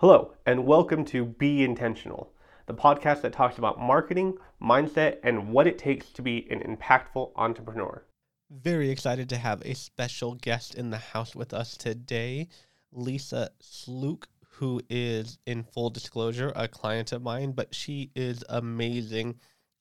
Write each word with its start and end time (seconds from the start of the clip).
Hello, 0.00 0.34
and 0.44 0.66
welcome 0.66 1.06
to 1.06 1.24
Be 1.24 1.64
Intentional, 1.64 2.30
the 2.66 2.74
podcast 2.74 3.22
that 3.22 3.32
talks 3.32 3.56
about 3.56 3.80
marketing, 3.80 4.36
mindset, 4.62 5.16
and 5.22 5.50
what 5.54 5.66
it 5.66 5.78
takes 5.78 6.10
to 6.10 6.20
be 6.20 6.46
an 6.50 6.60
impactful 6.60 7.30
entrepreneur. 7.34 8.04
Very 8.50 8.90
excited 8.90 9.26
to 9.30 9.38
have 9.38 9.62
a 9.64 9.72
special 9.72 10.34
guest 10.34 10.74
in 10.74 10.90
the 10.90 10.98
house 10.98 11.34
with 11.34 11.54
us 11.54 11.78
today, 11.78 12.48
Lisa 12.92 13.48
Slook, 13.62 14.28
who 14.56 14.82
is, 14.90 15.38
in 15.46 15.64
full 15.64 15.88
disclosure, 15.88 16.52
a 16.54 16.68
client 16.68 17.12
of 17.12 17.22
mine, 17.22 17.52
but 17.52 17.74
she 17.74 18.10
is 18.14 18.44
amazing. 18.50 19.36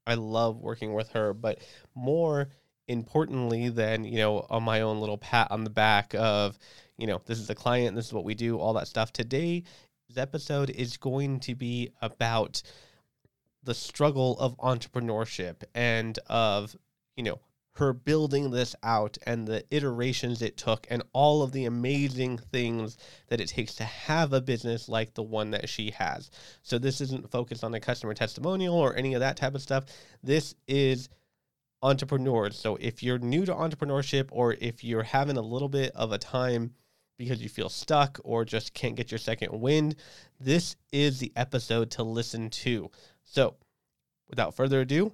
I 0.07 0.13
love 0.13 0.61
working 0.61 0.93
with 0.93 1.09
her, 1.09 1.33
but 1.33 1.59
more 1.93 2.47
importantly 2.87 3.67
than, 3.67 4.05
you 4.05 4.19
know, 4.19 4.45
on 4.49 4.63
my 4.63 4.79
own 4.79 5.01
little 5.01 5.17
pat 5.17 5.51
on 5.51 5.65
the 5.65 5.69
back 5.69 6.15
of, 6.17 6.57
you 6.97 7.05
know, 7.05 7.21
this 7.25 7.37
is 7.37 7.49
a 7.49 7.55
client, 7.55 7.97
this 7.97 8.05
is 8.05 8.13
what 8.13 8.23
we 8.23 8.33
do, 8.33 8.57
all 8.57 8.71
that 8.75 8.87
stuff. 8.87 9.11
Today's 10.15 10.21
episode 10.21 10.69
is 10.69 10.95
going 10.95 11.41
to 11.41 11.55
be 11.55 11.91
about 12.01 12.61
the 13.63 13.73
struggle 13.73 14.39
of 14.39 14.57
entrepreneurship 14.59 15.63
and 15.73 16.17
of, 16.27 16.73
you 17.17 17.23
know, 17.23 17.39
her 17.73 17.91
building 17.91 18.51
this 18.51 18.75
out 18.81 19.17
and 19.25 19.45
the 19.45 19.65
iterations 19.71 20.41
it 20.41 20.55
took 20.55 20.87
and 20.89 21.03
all 21.11 21.43
of 21.43 21.51
the 21.51 21.65
amazing 21.65 22.37
things 22.37 22.97
that 23.27 23.41
it 23.41 23.49
takes 23.49 23.75
to 23.75 23.83
have 23.83 24.31
a 24.31 24.39
business 24.39 24.87
like 24.87 25.13
the 25.15 25.23
one 25.23 25.51
that 25.51 25.67
she 25.67 25.91
has. 25.91 26.29
So 26.63 26.77
this 26.77 27.01
isn't 27.01 27.29
focused 27.29 27.65
on 27.65 27.73
a 27.73 27.81
customer 27.81 28.13
testimonial 28.13 28.75
or 28.75 28.95
any 28.95 29.15
of 29.15 29.19
that 29.19 29.35
type 29.35 29.55
of 29.55 29.61
stuff. 29.61 29.83
This 30.23 30.55
is 30.65 31.09
entrepreneurs. 31.81 32.57
So 32.57 32.77
if 32.77 33.03
you're 33.03 33.19
new 33.19 33.45
to 33.45 33.53
entrepreneurship 33.53 34.29
or 34.31 34.53
if 34.53 34.81
you're 34.81 35.03
having 35.03 35.35
a 35.35 35.41
little 35.41 35.69
bit 35.69 35.91
of 35.93 36.13
a 36.13 36.17
time 36.17 36.71
because 37.17 37.41
you 37.41 37.49
feel 37.49 37.69
stuck 37.69 38.19
or 38.23 38.45
just 38.45 38.73
can't 38.73 38.95
get 38.95 39.11
your 39.11 39.17
second 39.17 39.59
wind, 39.59 39.95
this 40.39 40.75
is 40.91 41.19
the 41.19 41.31
episode 41.35 41.91
to 41.91 42.03
listen 42.03 42.49
to. 42.49 42.91
So 43.23 43.55
without 44.29 44.55
further 44.55 44.81
ado, 44.81 45.13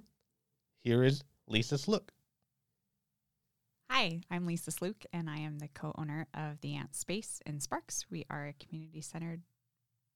here 0.80 1.04
is 1.04 1.22
Lisa 1.46 1.78
Slook. 1.78 2.12
Hi, 3.90 4.22
I'm 4.30 4.46
Lisa 4.46 4.70
Slook, 4.70 5.04
and 5.12 5.28
I 5.28 5.36
am 5.36 5.58
the 5.58 5.68
co 5.68 5.92
owner 5.98 6.26
of 6.32 6.60
the 6.62 6.74
Ant 6.76 6.94
Space 6.94 7.40
in 7.44 7.60
Sparks. 7.60 8.06
We 8.10 8.24
are 8.30 8.46
a 8.46 8.54
community 8.54 9.02
centered 9.02 9.42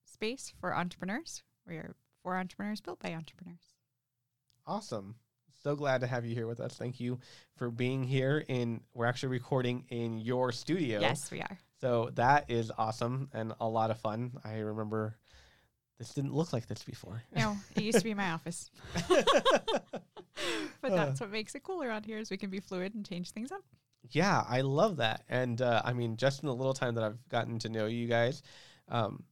space 0.05 0.53
for 0.59 0.75
entrepreneurs. 0.75 1.43
We 1.67 1.77
are 1.77 1.95
for 2.23 2.37
entrepreneurs 2.37 2.81
built 2.81 3.01
by 3.01 3.13
entrepreneurs. 3.13 3.75
Awesome. 4.67 5.17
So 5.63 5.77
glad 5.77 6.01
to 6.01 6.07
have 6.07 6.25
you 6.25 6.35
here 6.35 6.47
with 6.47 6.59
us. 6.59 6.75
Thank 6.75 7.01
you 7.01 7.19
for 7.57 7.71
being 7.71 8.03
here. 8.03 8.45
In 8.49 8.81
we're 8.95 9.07
actually 9.07 9.31
recording 9.31 9.85
in 9.91 10.19
your 10.19 10.53
studio. 10.53 11.01
Yes, 11.01 11.31
we 11.31 11.41
are. 11.41 11.59
So 11.81 12.11
that 12.15 12.51
is 12.51 12.73
awesome 12.77 13.29
and 13.33 13.53
a 13.61 13.69
lot 13.69 13.91
of 13.91 14.01
fun. 14.01 14.33
I 14.45 14.59
remember 14.59 15.19
this 15.99 16.13
didn't 16.13 16.35
look 16.35 16.53
like 16.53 16.67
this 16.67 16.83
before. 16.83 17.23
No, 17.35 17.57
it 17.75 17.83
used 17.85 17.99
to 17.99 18.05
be 18.05 18.15
my 18.15 18.33
office. 18.33 18.71
but 19.09 19.35
that's 20.83 21.21
what 21.21 21.31
makes 21.31 21.55
it 21.55 21.63
cool 21.63 21.83
around 21.83 22.05
here 22.05 22.19
is 22.19 22.31
we 22.31 22.37
can 22.37 22.51
be 22.51 22.61
fluid 22.61 22.95
and 22.95 23.07
change 23.07 23.31
things 23.31 23.51
up. 23.53 23.63
Yeah, 24.11 24.45
I 24.47 24.61
love 24.61 24.99
that. 24.99 25.25
And 25.29 25.61
uh, 25.61 25.83
I 25.85 25.93
mean, 25.93 26.17
just 26.17 26.43
in 26.43 26.47
the 26.47 26.55
little 26.55 26.75
time 26.75 26.95
that 26.95 27.05
I've 27.05 27.29
gotten 27.29 27.59
to 27.61 27.69
know 27.69 27.87
you 27.87 28.07
guys, 28.07 28.43
um, 28.89 29.25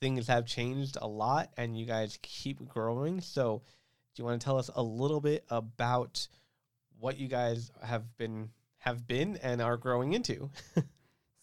things 0.00 0.26
have 0.28 0.46
changed 0.46 0.96
a 1.00 1.06
lot 1.08 1.50
and 1.56 1.76
you 1.76 1.86
guys 1.86 2.18
keep 2.22 2.66
growing. 2.68 3.20
So, 3.20 3.62
do 4.14 4.22
you 4.22 4.24
want 4.24 4.40
to 4.40 4.44
tell 4.44 4.58
us 4.58 4.70
a 4.74 4.82
little 4.82 5.20
bit 5.20 5.44
about 5.50 6.26
what 6.98 7.18
you 7.18 7.28
guys 7.28 7.70
have 7.82 8.16
been 8.18 8.50
have 8.78 9.06
been 9.06 9.38
and 9.42 9.60
are 9.60 9.76
growing 9.76 10.12
into? 10.12 10.50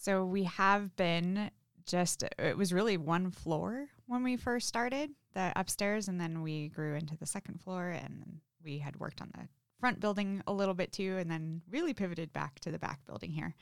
so, 0.07 0.23
we 0.23 0.45
have 0.45 0.95
been 0.95 1.51
just 1.85 2.23
it 2.39 2.55
was 2.55 2.71
really 2.71 2.95
one 2.95 3.29
floor 3.29 3.89
when 4.05 4.23
we 4.23 4.37
first 4.37 4.65
started, 4.65 5.09
the 5.33 5.51
upstairs 5.57 6.07
and 6.07 6.17
then 6.17 6.41
we 6.41 6.69
grew 6.69 6.95
into 6.95 7.17
the 7.17 7.25
second 7.25 7.59
floor 7.59 7.89
and 7.89 8.39
we 8.63 8.77
had 8.77 8.97
worked 9.01 9.19
on 9.19 9.29
the 9.33 9.49
front 9.81 9.99
building 9.99 10.41
a 10.47 10.53
little 10.53 10.73
bit 10.73 10.93
too, 10.93 11.17
and 11.17 11.29
then 11.29 11.61
really 11.69 11.93
pivoted 11.93 12.31
back 12.31 12.57
to 12.61 12.71
the 12.71 12.79
back 12.79 13.05
building 13.05 13.33
here, 13.33 13.53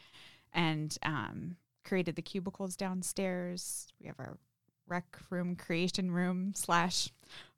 and 0.54 0.96
um, 1.02 1.56
created 1.84 2.16
the 2.16 2.22
cubicles 2.22 2.76
downstairs. 2.76 3.88
We 4.00 4.06
have 4.06 4.20
our 4.20 4.38
rec 4.88 5.18
room, 5.32 5.56
creation 5.56 6.12
room 6.12 6.54
slash 6.56 7.10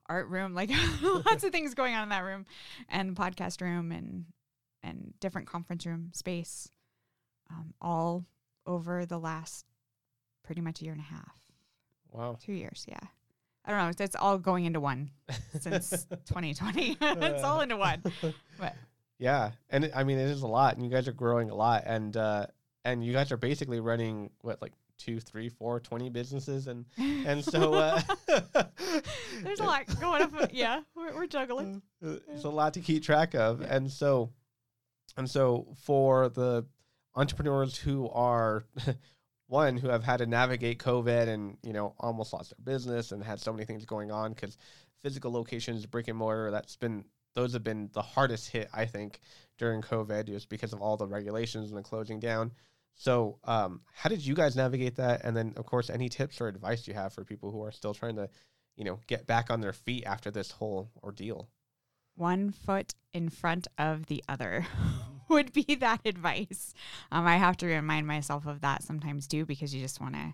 art 0.07 0.29
room, 0.29 0.53
like 0.53 0.71
lots 1.01 1.43
of 1.43 1.51
things 1.51 1.73
going 1.73 1.93
on 1.93 2.03
in 2.03 2.09
that 2.11 2.23
room, 2.23 2.45
and 2.87 3.17
podcast 3.17 3.59
room 3.59 3.91
and 3.91 4.27
and 4.81 5.13
different 5.19 5.45
conference 5.45 5.85
room 5.85 6.11
space, 6.13 6.71
um, 7.49 7.73
all 7.81 8.23
over 8.67 9.05
the 9.05 9.17
last 9.17 9.65
pretty 10.43 10.61
much 10.61 10.81
a 10.81 10.83
year 10.83 10.93
and 10.93 11.01
a 11.01 11.05
half. 11.05 11.39
Wow, 12.11 12.37
two 12.39 12.53
years, 12.53 12.85
yeah. 12.87 12.99
I 13.65 13.71
don't 13.71 13.79
know. 13.79 14.03
It's 14.03 14.15
all 14.15 14.37
going 14.37 14.65
into 14.65 14.79
one 14.79 15.11
since 15.59 16.05
2020. 16.25 16.97
it's 17.01 17.43
all 17.43 17.61
into 17.61 17.77
one. 17.77 18.01
But 18.59 18.75
yeah, 19.19 19.51
and 19.69 19.85
it, 19.85 19.91
I 19.95 20.03
mean 20.03 20.17
it 20.17 20.29
is 20.29 20.41
a 20.41 20.47
lot, 20.47 20.75
and 20.75 20.85
you 20.85 20.91
guys 20.91 21.07
are 21.07 21.13
growing 21.13 21.49
a 21.49 21.55
lot, 21.55 21.83
and 21.85 22.15
uh, 22.15 22.47
and 22.85 23.03
you 23.03 23.13
guys 23.13 23.31
are 23.31 23.37
basically 23.37 23.79
running 23.79 24.31
what 24.41 24.61
like 24.61 24.73
two, 24.97 25.19
three, 25.19 25.49
four, 25.49 25.79
20 25.79 26.09
businesses, 26.09 26.67
and 26.67 26.85
and 26.97 27.43
so 27.43 27.73
uh, 27.73 28.01
there's 29.43 29.59
a 29.59 29.63
lot 29.63 29.83
going 29.99 30.23
on. 30.23 30.47
Yeah, 30.51 30.81
we're, 30.95 31.13
we're 31.13 31.27
juggling. 31.27 31.81
It's 32.01 32.45
a 32.45 32.49
lot 32.49 32.73
to 32.75 32.79
keep 32.79 33.03
track 33.03 33.35
of, 33.35 33.61
yeah. 33.61 33.75
and 33.75 33.91
so 33.91 34.31
and 35.17 35.29
so 35.29 35.67
for 35.83 36.29
the 36.29 36.65
entrepreneurs 37.17 37.77
who 37.77 38.07
are 38.09 38.65
one 39.47 39.77
who 39.77 39.89
have 39.89 40.03
had 40.03 40.17
to 40.17 40.25
navigate 40.25 40.79
COVID 40.79 41.27
and 41.27 41.57
you 41.63 41.73
know 41.73 41.93
almost 41.99 42.31
lost 42.31 42.51
their 42.51 42.73
business 42.73 43.11
and 43.11 43.23
had 43.23 43.41
so 43.41 43.51
many 43.51 43.65
things 43.65 43.85
going 43.85 44.11
on 44.11 44.33
because 44.33 44.57
physical 45.01 45.31
locations, 45.31 45.85
brick 45.85 46.07
and 46.07 46.17
mortar, 46.17 46.51
that's 46.51 46.75
been 46.75 47.03
those 47.35 47.53
have 47.53 47.63
been 47.63 47.89
the 47.93 48.01
hardest 48.01 48.49
hit 48.49 48.69
I 48.73 48.85
think 48.85 49.19
during 49.57 49.81
COVID 49.81 50.27
just 50.27 50.49
because 50.49 50.73
of 50.73 50.81
all 50.81 50.97
the 50.97 51.07
regulations 51.07 51.69
and 51.69 51.77
the 51.77 51.83
closing 51.83 52.19
down. 52.19 52.51
So, 52.99 53.37
um, 53.43 53.81
how 53.93 54.09
did 54.09 54.25
you 54.25 54.33
guys 54.33 54.55
navigate 54.55 54.95
that? 54.95 55.23
And 55.23 55.37
then, 55.37 55.53
of 55.55 55.67
course, 55.67 55.91
any 55.91 56.09
tips 56.09 56.41
or 56.41 56.47
advice 56.47 56.87
you 56.87 56.95
have 56.95 57.13
for 57.13 57.23
people 57.23 57.51
who 57.51 57.63
are 57.63 57.71
still 57.71 57.93
trying 57.93 58.15
to, 58.15 58.27
you 58.75 58.85
know, 58.85 58.99
get 59.05 59.27
back 59.27 59.51
on 59.51 59.61
their 59.61 59.73
feet 59.73 60.03
after 60.07 60.31
this 60.31 60.49
whole 60.49 60.89
ordeal? 61.03 61.47
One 62.15 62.49
foot 62.49 62.95
in 63.13 63.29
front 63.29 63.67
of 63.77 64.07
the 64.07 64.23
other. 64.27 64.65
would 65.29 65.53
be 65.53 65.75
that 65.75 66.01
advice. 66.05 66.73
Um, 67.11 67.25
I 67.25 67.37
have 67.37 67.57
to 67.57 67.67
remind 67.67 68.07
myself 68.07 68.45
of 68.45 68.61
that 68.61 68.83
sometimes 68.83 69.27
too, 69.27 69.45
because 69.45 69.73
you 69.73 69.81
just 69.81 70.01
want 70.01 70.15
to 70.15 70.33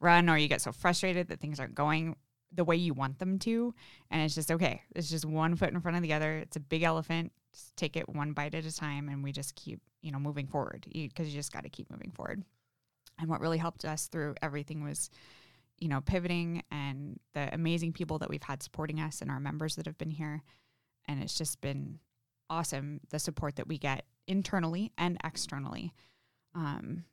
run 0.00 0.28
or 0.28 0.36
you 0.36 0.48
get 0.48 0.60
so 0.60 0.72
frustrated 0.72 1.28
that 1.28 1.40
things 1.40 1.58
aren't 1.58 1.74
going 1.74 2.16
the 2.52 2.64
way 2.64 2.76
you 2.76 2.94
want 2.94 3.18
them 3.18 3.38
to. 3.40 3.74
And 4.10 4.22
it's 4.22 4.34
just 4.34 4.50
okay. 4.50 4.82
It's 4.94 5.10
just 5.10 5.24
one 5.24 5.56
foot 5.56 5.72
in 5.72 5.80
front 5.80 5.96
of 5.96 6.02
the 6.02 6.12
other. 6.12 6.38
It's 6.38 6.56
a 6.56 6.60
big 6.60 6.82
elephant. 6.82 7.32
Just 7.52 7.76
take 7.76 7.96
it 7.96 8.08
one 8.08 8.32
bite 8.32 8.54
at 8.54 8.64
a 8.64 8.74
time 8.74 9.08
and 9.08 9.24
we 9.24 9.32
just 9.32 9.54
keep, 9.54 9.80
you 10.02 10.12
know, 10.12 10.18
moving 10.18 10.46
forward 10.46 10.86
because 10.92 11.26
you, 11.26 11.32
you 11.32 11.38
just 11.38 11.52
got 11.52 11.64
to 11.64 11.68
keep 11.68 11.90
moving 11.90 12.12
forward. 12.12 12.42
And 13.18 13.28
what 13.28 13.40
really 13.40 13.58
helped 13.58 13.84
us 13.84 14.08
through 14.08 14.34
everything 14.42 14.82
was, 14.82 15.10
you 15.78 15.88
know, 15.88 16.00
pivoting 16.00 16.62
and 16.70 17.18
the 17.32 17.52
amazing 17.52 17.92
people 17.92 18.18
that 18.18 18.30
we've 18.30 18.42
had 18.42 18.62
supporting 18.62 19.00
us 19.00 19.20
and 19.20 19.30
our 19.30 19.40
members 19.40 19.76
that 19.76 19.86
have 19.86 19.98
been 19.98 20.10
here. 20.10 20.42
And 21.06 21.22
it's 21.22 21.36
just 21.36 21.60
been 21.60 21.98
awesome 22.50 23.00
the 23.10 23.18
support 23.18 23.56
that 23.56 23.68
we 23.68 23.78
get 23.78 24.04
internally 24.26 24.92
and 24.96 25.18
externally. 25.24 25.92
Um, 26.54 27.04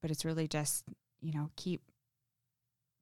but 0.00 0.10
it's 0.10 0.24
really 0.24 0.48
just 0.48 0.84
you 1.20 1.32
know 1.32 1.50
keep 1.56 1.82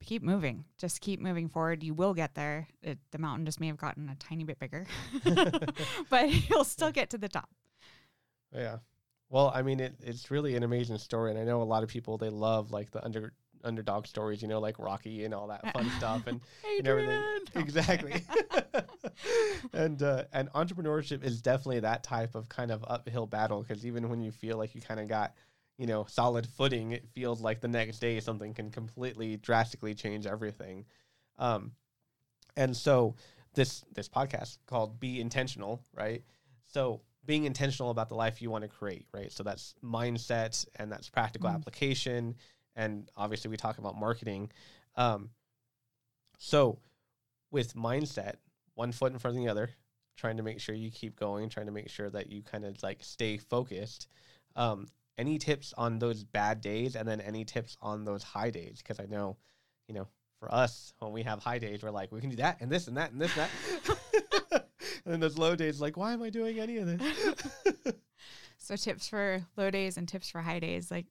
keep 0.04 0.22
moving, 0.22 0.64
just 0.78 1.00
keep 1.00 1.20
moving 1.20 1.48
forward. 1.48 1.82
You 1.82 1.94
will 1.94 2.14
get 2.14 2.34
there. 2.34 2.68
It, 2.82 2.98
the 3.10 3.18
mountain 3.18 3.44
just 3.46 3.60
may 3.60 3.66
have 3.66 3.76
gotten 3.76 4.08
a 4.08 4.14
tiny 4.16 4.44
bit 4.44 4.58
bigger, 4.58 4.86
but 6.10 6.48
you'll 6.48 6.64
still 6.64 6.90
get 6.90 7.10
to 7.10 7.18
the 7.18 7.28
top. 7.28 7.48
Yeah. 8.54 8.78
Well, 9.28 9.52
I 9.54 9.62
mean, 9.62 9.78
it, 9.78 9.94
it's 10.02 10.30
really 10.30 10.56
an 10.56 10.64
amazing 10.64 10.98
story, 10.98 11.30
and 11.30 11.38
I 11.38 11.44
know 11.44 11.62
a 11.62 11.64
lot 11.64 11.84
of 11.84 11.88
people 11.88 12.18
they 12.18 12.30
love 12.30 12.72
like 12.72 12.90
the 12.90 13.04
under 13.04 13.32
underdog 13.64 14.06
stories, 14.06 14.42
you 14.42 14.48
know, 14.48 14.60
like 14.60 14.78
Rocky 14.78 15.24
and 15.24 15.34
all 15.34 15.48
that 15.48 15.72
fun 15.72 15.90
stuff 15.98 16.26
and, 16.26 16.40
and 16.78 16.88
everything. 16.88 17.22
Exactly. 17.54 18.24
And 19.72 20.02
uh, 20.02 20.24
and 20.32 20.50
entrepreneurship 20.52 21.24
is 21.24 21.40
definitely 21.42 21.80
that 21.80 22.02
type 22.02 22.34
of 22.34 22.48
kind 22.48 22.70
of 22.70 22.84
uphill 22.86 23.26
battle 23.26 23.62
because 23.62 23.84
even 23.86 24.08
when 24.08 24.20
you 24.20 24.30
feel 24.30 24.56
like 24.56 24.74
you 24.74 24.80
kind 24.80 25.00
of 25.00 25.08
got 25.08 25.34
you 25.78 25.86
know 25.86 26.06
solid 26.08 26.46
footing, 26.46 26.92
it 26.92 27.06
feels 27.14 27.40
like 27.40 27.60
the 27.60 27.68
next 27.68 27.98
day 27.98 28.20
something 28.20 28.54
can 28.54 28.70
completely 28.70 29.36
drastically 29.36 29.94
change 29.94 30.26
everything. 30.26 30.84
Um, 31.38 31.72
and 32.56 32.76
so 32.76 33.16
this 33.54 33.84
this 33.94 34.08
podcast 34.08 34.58
called 34.66 35.00
Be 35.00 35.20
Intentional, 35.20 35.80
right? 35.94 36.22
So 36.66 37.00
being 37.26 37.44
intentional 37.44 37.90
about 37.90 38.08
the 38.08 38.14
life 38.14 38.40
you 38.40 38.50
want 38.50 38.62
to 38.62 38.68
create, 38.68 39.06
right? 39.12 39.30
So 39.30 39.42
that's 39.42 39.74
mindset 39.84 40.66
and 40.76 40.90
that's 40.90 41.08
practical 41.08 41.50
mm. 41.50 41.54
application 41.54 42.34
and 42.76 43.10
obviously 43.16 43.50
we 43.50 43.56
talk 43.56 43.78
about 43.78 43.96
marketing. 43.96 44.50
Um, 44.96 45.30
so 46.38 46.78
with 47.50 47.74
mindset, 47.74 48.34
one 48.80 48.92
foot 48.92 49.12
in 49.12 49.18
front 49.18 49.36
of 49.36 49.42
the 49.42 49.50
other, 49.50 49.68
trying 50.16 50.38
to 50.38 50.42
make 50.42 50.58
sure 50.58 50.74
you 50.74 50.90
keep 50.90 51.14
going, 51.14 51.50
trying 51.50 51.66
to 51.66 51.72
make 51.72 51.90
sure 51.90 52.08
that 52.08 52.32
you 52.32 52.42
kind 52.42 52.64
of 52.64 52.82
like 52.82 53.04
stay 53.04 53.36
focused. 53.36 54.08
Um, 54.56 54.86
any 55.18 55.36
tips 55.36 55.74
on 55.76 55.98
those 55.98 56.24
bad 56.24 56.62
days, 56.62 56.96
and 56.96 57.06
then 57.06 57.20
any 57.20 57.44
tips 57.44 57.76
on 57.82 58.06
those 58.06 58.22
high 58.22 58.48
days? 58.48 58.78
Because 58.78 58.98
I 58.98 59.04
know, 59.04 59.36
you 59.86 59.94
know, 59.94 60.08
for 60.38 60.52
us, 60.52 60.94
when 60.98 61.12
we 61.12 61.22
have 61.24 61.42
high 61.42 61.58
days, 61.58 61.82
we're 61.82 61.90
like, 61.90 62.10
we 62.10 62.22
can 62.22 62.30
do 62.30 62.36
that 62.36 62.56
and 62.62 62.70
this 62.70 62.88
and 62.88 62.96
that 62.96 63.12
and 63.12 63.20
this 63.20 63.36
and 63.36 63.46
that. 63.46 64.66
and 65.04 65.12
then 65.12 65.20
those 65.20 65.36
low 65.36 65.54
days, 65.54 65.78
like, 65.78 65.98
why 65.98 66.14
am 66.14 66.22
I 66.22 66.30
doing 66.30 66.58
any 66.58 66.78
of 66.78 66.86
this? 66.86 67.94
So 68.62 68.76
tips 68.76 69.08
for 69.08 69.42
low 69.56 69.70
days 69.70 69.96
and 69.96 70.06
tips 70.06 70.28
for 70.30 70.42
high 70.42 70.60
days, 70.60 70.90
like, 70.90 71.06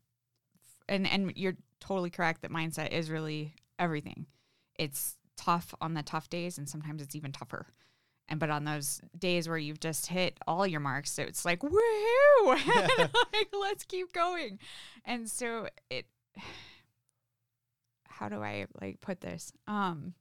and 0.88 1.06
and 1.08 1.34
you're 1.36 1.58
totally 1.80 2.12
correct 2.12 2.44
that 2.44 2.52
mindset 2.52 2.92
is 2.92 3.10
really 3.10 3.56
everything. 3.80 4.28
It's 4.76 5.18
tough 5.40 5.74
on 5.82 5.94
the 5.94 6.04
tough 6.04 6.30
days, 6.30 6.58
and 6.58 6.68
sometimes 6.68 7.02
it's 7.02 7.16
even 7.16 7.32
tougher. 7.32 7.68
And 8.28 8.40
but 8.40 8.50
on 8.50 8.66
those 8.66 9.02
days 9.18 9.48
where 9.48 9.58
you've 9.58 9.80
just 9.80 10.08
hit 10.08 10.38
all 10.46 10.68
your 10.68 10.82
marks, 10.82 11.12
so 11.12 11.24
it's 11.24 11.46
like 11.46 11.62
woohoo, 11.62 12.46
like 13.34 13.50
let's 13.60 13.84
keep 13.86 14.14
going. 14.14 14.60
And 15.06 15.30
so 15.30 15.68
it, 15.90 16.06
how 18.08 18.30
do 18.30 18.44
I 18.44 18.68
like 18.82 19.02
put 19.02 19.22
this? 19.22 19.52
Um, 19.68 20.14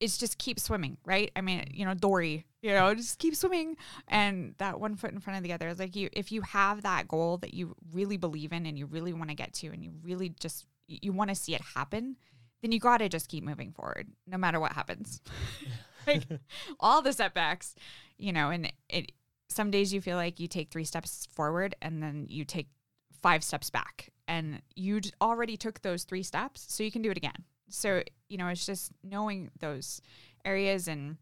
it's 0.00 0.18
just 0.18 0.38
keep 0.38 0.58
swimming, 0.58 0.96
right? 1.04 1.30
I 1.36 1.42
mean, 1.42 1.68
you 1.72 1.84
know, 1.84 1.94
Dory, 1.94 2.46
you 2.62 2.72
know, 2.72 2.94
just 2.94 3.18
keep 3.18 3.36
swimming 3.36 3.76
and 4.08 4.54
that 4.58 4.80
one 4.80 4.96
foot 4.96 5.12
in 5.12 5.20
front 5.20 5.36
of 5.36 5.42
the 5.44 5.52
other. 5.52 5.68
It's 5.68 5.78
like 5.78 5.94
you 5.94 6.08
if 6.12 6.32
you 6.32 6.42
have 6.42 6.82
that 6.82 7.06
goal 7.06 7.38
that 7.38 7.54
you 7.54 7.74
really 7.92 8.16
believe 8.16 8.52
in 8.52 8.66
and 8.66 8.78
you 8.78 8.86
really 8.86 9.12
want 9.12 9.30
to 9.30 9.36
get 9.36 9.52
to 9.54 9.68
and 9.68 9.84
you 9.84 9.92
really 10.02 10.30
just 10.40 10.66
you 10.86 11.12
want 11.12 11.30
to 11.30 11.36
see 11.36 11.54
it 11.54 11.60
happen, 11.74 12.16
then 12.62 12.72
you 12.72 12.78
got 12.78 12.98
to 12.98 13.08
just 13.08 13.28
keep 13.28 13.44
moving 13.44 13.72
forward 13.72 14.08
no 14.26 14.38
matter 14.38 14.60
what 14.60 14.72
happens. 14.72 15.20
like 16.06 16.24
all 16.78 17.02
the 17.02 17.12
setbacks, 17.12 17.74
you 18.18 18.32
know, 18.32 18.50
and 18.50 18.72
it 18.88 19.12
some 19.48 19.70
days 19.70 19.92
you 19.92 20.00
feel 20.00 20.16
like 20.16 20.38
you 20.38 20.46
take 20.46 20.70
3 20.70 20.84
steps 20.84 21.26
forward 21.32 21.74
and 21.82 22.00
then 22.02 22.26
you 22.28 22.44
take 22.44 22.68
5 23.22 23.42
steps 23.42 23.70
back. 23.70 24.10
And 24.28 24.62
you 24.76 25.00
already 25.20 25.56
took 25.56 25.82
those 25.82 26.04
3 26.04 26.22
steps, 26.22 26.64
so 26.68 26.84
you 26.84 26.92
can 26.92 27.02
do 27.02 27.10
it 27.10 27.16
again. 27.16 27.44
So 27.68 28.02
you 28.28 28.38
know 28.38 28.48
it's 28.48 28.66
just 28.66 28.92
knowing 29.02 29.50
those 29.58 30.00
areas 30.44 30.88
and 30.88 31.18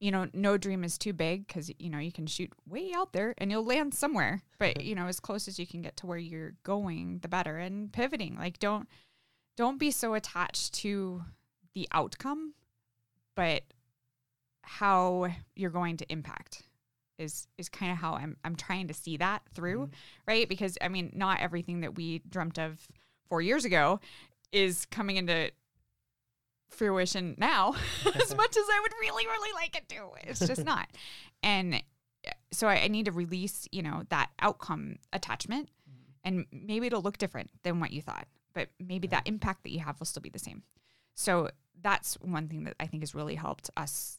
you 0.00 0.10
know 0.10 0.26
no 0.34 0.56
dream 0.58 0.84
is 0.84 0.98
too 0.98 1.12
big 1.12 1.46
because 1.46 1.70
you 1.78 1.88
know 1.88 1.98
you 1.98 2.12
can 2.12 2.26
shoot 2.26 2.50
way 2.68 2.90
out 2.94 3.12
there 3.12 3.34
and 3.38 3.50
you'll 3.50 3.64
land 3.64 3.94
somewhere. 3.94 4.42
But 4.58 4.80
you 4.84 4.94
know 4.94 5.06
as 5.06 5.20
close 5.20 5.48
as 5.48 5.58
you 5.58 5.66
can 5.66 5.82
get 5.82 5.96
to 5.98 6.06
where 6.06 6.18
you're 6.18 6.54
going 6.62 7.18
the 7.20 7.28
better. 7.28 7.58
And 7.58 7.92
pivoting 7.92 8.36
like 8.36 8.58
don't 8.58 8.88
don't 9.56 9.78
be 9.78 9.90
so 9.90 10.14
attached 10.14 10.74
to 10.74 11.22
the 11.74 11.88
outcome 11.92 12.54
but 13.34 13.62
how 14.62 15.28
you're 15.54 15.70
going 15.70 15.96
to 15.98 16.10
impact 16.10 16.62
is 17.18 17.46
is 17.58 17.68
kind 17.68 17.92
of 17.92 17.98
how 17.98 18.14
I'm 18.14 18.36
I'm 18.44 18.56
trying 18.56 18.88
to 18.88 18.94
see 18.94 19.16
that 19.18 19.42
through, 19.54 19.82
mm-hmm. 19.82 19.92
right? 20.26 20.48
Because 20.48 20.76
I 20.80 20.88
mean, 20.88 21.12
not 21.14 21.40
everything 21.40 21.80
that 21.82 21.94
we 21.94 22.20
dreamt 22.28 22.58
of 22.58 22.86
4 23.28 23.40
years 23.40 23.64
ago 23.64 24.00
is 24.52 24.86
coming 24.86 25.16
into 25.16 25.50
fruition 26.70 27.34
now 27.38 27.74
as 28.06 28.34
much 28.36 28.56
as 28.56 28.64
I 28.70 28.80
would 28.82 28.92
really, 29.00 29.26
really 29.26 29.52
like 29.54 29.76
it 29.76 29.88
to. 29.90 30.28
It's 30.28 30.46
just 30.46 30.64
not. 30.72 30.88
And 31.42 31.82
so 32.52 32.68
I, 32.68 32.84
I, 32.84 32.88
need 32.88 33.04
to 33.04 33.12
release, 33.12 33.68
you 33.70 33.82
know, 33.82 34.02
that 34.08 34.30
outcome 34.40 34.96
attachment 35.12 35.68
mm-hmm. 35.88 36.10
and 36.24 36.46
maybe 36.50 36.86
it'll 36.86 37.02
look 37.02 37.18
different 37.18 37.50
than 37.62 37.80
what 37.80 37.92
you 37.92 38.00
thought, 38.00 38.26
but 38.54 38.68
maybe 38.78 39.08
that 39.08 39.26
impact 39.26 39.64
that 39.64 39.72
you 39.72 39.80
have 39.80 39.98
will 39.98 40.06
still 40.06 40.22
be 40.22 40.30
the 40.30 40.38
same. 40.38 40.62
So 41.14 41.50
that's 41.82 42.14
one 42.20 42.48
thing 42.48 42.64
that 42.64 42.74
I 42.80 42.86
think 42.86 43.02
has 43.02 43.14
really 43.14 43.34
helped 43.34 43.70
us 43.76 44.18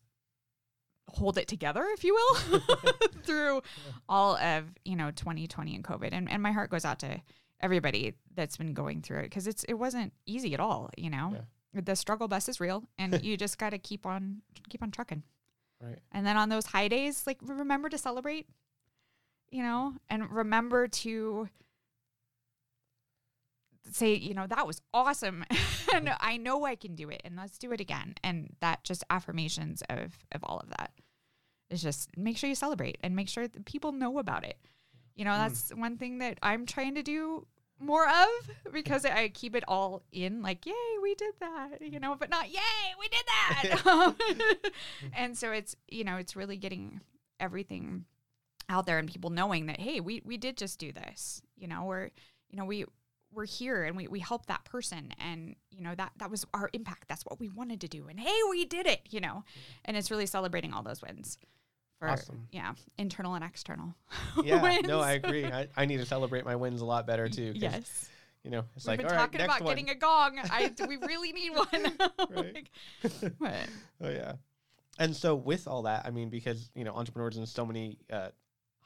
hold 1.07 1.37
it 1.37 1.47
together, 1.47 1.85
if 1.93 2.03
you 2.03 2.13
will, 2.13 2.59
through 3.23 3.61
all 4.09 4.37
of, 4.37 4.65
you 4.83 4.95
know, 4.95 5.11
2020 5.11 5.75
and 5.75 5.83
COVID. 5.83 6.09
And, 6.11 6.29
and 6.29 6.41
my 6.41 6.51
heart 6.51 6.69
goes 6.69 6.85
out 6.85 6.99
to 6.99 7.21
everybody 7.61 8.13
that's 8.35 8.57
been 8.57 8.73
going 8.73 9.01
through 9.01 9.19
it 9.19 9.23
because 9.23 9.47
it's 9.47 9.63
it 9.65 9.73
wasn't 9.73 10.13
easy 10.25 10.53
at 10.53 10.59
all. 10.59 10.89
You 10.97 11.09
know, 11.09 11.35
yeah. 11.73 11.81
the 11.83 11.95
struggle 11.95 12.27
bus 12.27 12.49
is 12.49 12.59
real, 12.59 12.83
and 12.97 13.21
you 13.23 13.37
just 13.37 13.57
got 13.57 13.71
to 13.71 13.77
keep 13.77 14.05
on 14.05 14.41
keep 14.69 14.83
on 14.83 14.91
trucking. 14.91 15.23
Right. 15.81 15.99
And 16.11 16.25
then 16.25 16.37
on 16.37 16.49
those 16.49 16.67
high 16.67 16.87
days, 16.87 17.25
like 17.27 17.37
remember 17.41 17.89
to 17.89 17.97
celebrate. 17.97 18.47
You 19.51 19.63
know, 19.63 19.93
and 20.09 20.29
remember 20.31 20.87
to 20.87 21.47
say, 23.91 24.15
you 24.15 24.33
know, 24.33 24.47
that 24.47 24.67
was 24.67 24.81
awesome. 24.93 25.45
and 25.93 26.11
I 26.19 26.37
know 26.37 26.65
I 26.65 26.75
can 26.75 26.95
do 26.95 27.09
it 27.09 27.21
and 27.23 27.35
let's 27.35 27.57
do 27.57 27.71
it 27.71 27.81
again. 27.81 28.15
And 28.23 28.55
that 28.61 28.83
just 28.83 29.03
affirmations 29.09 29.83
of 29.89 30.17
of 30.31 30.43
all 30.43 30.59
of 30.59 30.69
that 30.69 30.91
is 31.69 31.81
just 31.81 32.15
make 32.17 32.37
sure 32.37 32.49
you 32.49 32.55
celebrate 32.55 32.97
and 33.03 33.15
make 33.15 33.29
sure 33.29 33.47
that 33.47 33.65
people 33.65 33.91
know 33.91 34.19
about 34.19 34.45
it. 34.45 34.57
You 35.15 35.25
know, 35.25 35.33
hmm. 35.33 35.39
that's 35.39 35.71
mm. 35.71 35.79
one 35.79 35.97
thing 35.97 36.19
that 36.19 36.37
I'm 36.43 36.65
trying 36.65 36.95
to 36.95 37.03
do 37.03 37.47
more 37.79 38.07
of 38.07 38.27
because 38.71 39.05
I 39.05 39.29
keep 39.29 39.55
it 39.55 39.63
all 39.67 40.03
in 40.11 40.41
like, 40.41 40.65
yay, 40.65 40.73
we 41.01 41.15
did 41.15 41.33
that, 41.39 41.81
you 41.81 41.99
know, 41.99 42.15
but 42.15 42.29
not, 42.29 42.49
yay, 42.49 42.61
we 42.99 43.07
did 43.07 43.23
that. 43.25 44.15
and 45.13 45.37
so 45.37 45.51
it's, 45.51 45.75
you 45.87 46.03
know, 46.03 46.17
it's 46.17 46.35
really 46.35 46.57
getting 46.57 47.01
everything 47.39 48.05
out 48.69 48.85
there 48.85 48.97
and 48.97 49.11
people 49.11 49.29
knowing 49.29 49.67
that, 49.67 49.79
hey, 49.79 49.99
we, 49.99 50.21
we 50.25 50.37
did 50.37 50.57
just 50.57 50.79
do 50.79 50.91
this, 50.91 51.41
you 51.55 51.67
know, 51.67 51.85
or, 51.85 52.11
you 52.49 52.57
know, 52.57 52.65
we, 52.65 52.85
we're 53.35 53.45
here 53.45 53.83
and 53.83 53.97
we, 53.97 54.07
we 54.07 54.19
help 54.19 54.45
that 54.45 54.63
person 54.65 55.13
and 55.19 55.55
you 55.69 55.83
know 55.83 55.93
that 55.95 56.11
that 56.17 56.31
was 56.31 56.45
our 56.53 56.69
impact 56.73 57.07
that's 57.07 57.23
what 57.25 57.39
we 57.39 57.49
wanted 57.49 57.81
to 57.81 57.87
do 57.87 58.07
and 58.07 58.19
hey 58.19 58.39
we 58.49 58.65
did 58.65 58.87
it 58.87 59.01
you 59.09 59.19
know 59.19 59.43
and 59.83 59.97
it's 59.97 60.09
really 60.09 60.25
celebrating 60.25 60.73
all 60.73 60.81
those 60.81 61.01
wins 61.01 61.37
for 61.99 62.09
awesome. 62.09 62.47
yeah, 62.51 62.73
internal 62.97 63.35
and 63.35 63.43
external. 63.43 63.95
Yeah, 64.43 64.79
no, 64.85 64.99
I 64.99 65.13
agree. 65.13 65.45
I, 65.45 65.67
I 65.77 65.85
need 65.85 65.97
to 65.97 66.05
celebrate 66.05 66.45
my 66.45 66.55
wins 66.55 66.81
a 66.81 66.85
lot 66.85 67.07
better 67.07 67.29
too. 67.29 67.53
Yes. 67.55 68.09
You 68.43 68.51
know, 68.51 68.65
it's 68.75 68.85
We've 68.85 68.89
like 68.89 68.99
been 68.99 69.07
all 69.07 69.15
talking 69.15 69.39
right, 69.39 69.45
about 69.45 69.61
one. 69.61 69.71
getting 69.71 69.89
a 69.89 69.95
gong. 69.95 70.39
I 70.43 70.71
we 70.87 70.97
really 70.97 71.31
need 71.31 71.51
one. 71.51 71.97
like, 72.53 72.69
but. 73.39 73.55
Oh 74.01 74.09
yeah. 74.09 74.33
And 74.99 75.15
so 75.15 75.35
with 75.35 75.67
all 75.67 75.83
that, 75.83 76.05
I 76.05 76.11
mean, 76.11 76.29
because 76.29 76.69
you 76.75 76.83
know, 76.83 76.93
entrepreneurs 76.93 77.37
in 77.37 77.45
so 77.45 77.65
many 77.65 77.97
uh, 78.11 78.29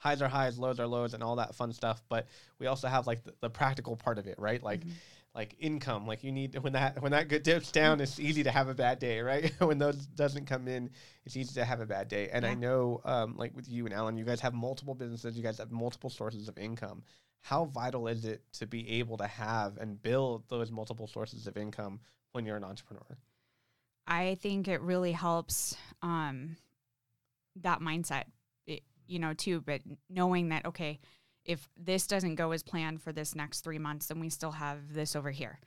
highs 0.00 0.20
are 0.20 0.28
highs, 0.28 0.58
lows 0.58 0.80
are 0.80 0.86
lows, 0.86 1.14
and 1.14 1.22
all 1.22 1.36
that 1.36 1.54
fun 1.54 1.72
stuff. 1.72 2.02
But 2.08 2.26
we 2.58 2.66
also 2.66 2.88
have 2.88 3.06
like 3.06 3.22
the, 3.22 3.34
the 3.40 3.50
practical 3.50 3.96
part 3.96 4.18
of 4.18 4.26
it, 4.26 4.38
right? 4.38 4.62
Like. 4.62 4.80
Mm-hmm 4.80 4.90
like 5.34 5.54
income 5.60 6.06
like 6.06 6.24
you 6.24 6.32
need 6.32 6.58
when 6.58 6.72
that 6.72 7.00
when 7.00 7.12
that 7.12 7.28
good 7.28 7.42
dips 7.42 7.70
down 7.70 8.00
it's 8.00 8.18
easy 8.18 8.42
to 8.42 8.50
have 8.50 8.68
a 8.68 8.74
bad 8.74 8.98
day 8.98 9.20
right 9.20 9.52
when 9.60 9.78
those 9.78 10.06
doesn't 10.06 10.46
come 10.46 10.66
in 10.66 10.90
it's 11.24 11.36
easy 11.36 11.54
to 11.54 11.64
have 11.64 11.80
a 11.80 11.86
bad 11.86 12.08
day 12.08 12.28
and 12.32 12.44
yeah. 12.44 12.50
i 12.50 12.54
know 12.54 13.00
um, 13.04 13.36
like 13.36 13.54
with 13.54 13.68
you 13.68 13.84
and 13.84 13.94
alan 13.94 14.16
you 14.16 14.24
guys 14.24 14.40
have 14.40 14.54
multiple 14.54 14.94
businesses 14.94 15.36
you 15.36 15.42
guys 15.42 15.58
have 15.58 15.70
multiple 15.70 16.10
sources 16.10 16.48
of 16.48 16.58
income 16.58 17.02
how 17.42 17.64
vital 17.64 18.08
is 18.08 18.24
it 18.24 18.42
to 18.52 18.66
be 18.66 18.88
able 18.98 19.16
to 19.16 19.26
have 19.26 19.76
and 19.78 20.02
build 20.02 20.42
those 20.48 20.70
multiple 20.70 21.06
sources 21.06 21.46
of 21.46 21.56
income 21.56 22.00
when 22.32 22.44
you're 22.44 22.56
an 22.56 22.64
entrepreneur 22.64 23.16
i 24.08 24.36
think 24.40 24.66
it 24.66 24.80
really 24.80 25.12
helps 25.12 25.76
um, 26.02 26.56
that 27.54 27.80
mindset 27.80 28.24
you 29.10 29.18
know 29.18 29.34
too 29.34 29.60
but 29.60 29.80
knowing 30.08 30.48
that 30.48 30.64
okay 30.64 30.98
if 31.44 31.68
this 31.76 32.06
doesn't 32.06 32.34
go 32.34 32.52
as 32.52 32.62
planned 32.62 33.02
for 33.02 33.12
this 33.12 33.34
next 33.34 33.62
three 33.62 33.78
months, 33.78 34.06
then 34.06 34.20
we 34.20 34.28
still 34.28 34.52
have 34.52 34.92
this 34.92 35.16
over 35.16 35.30
here. 35.30 35.58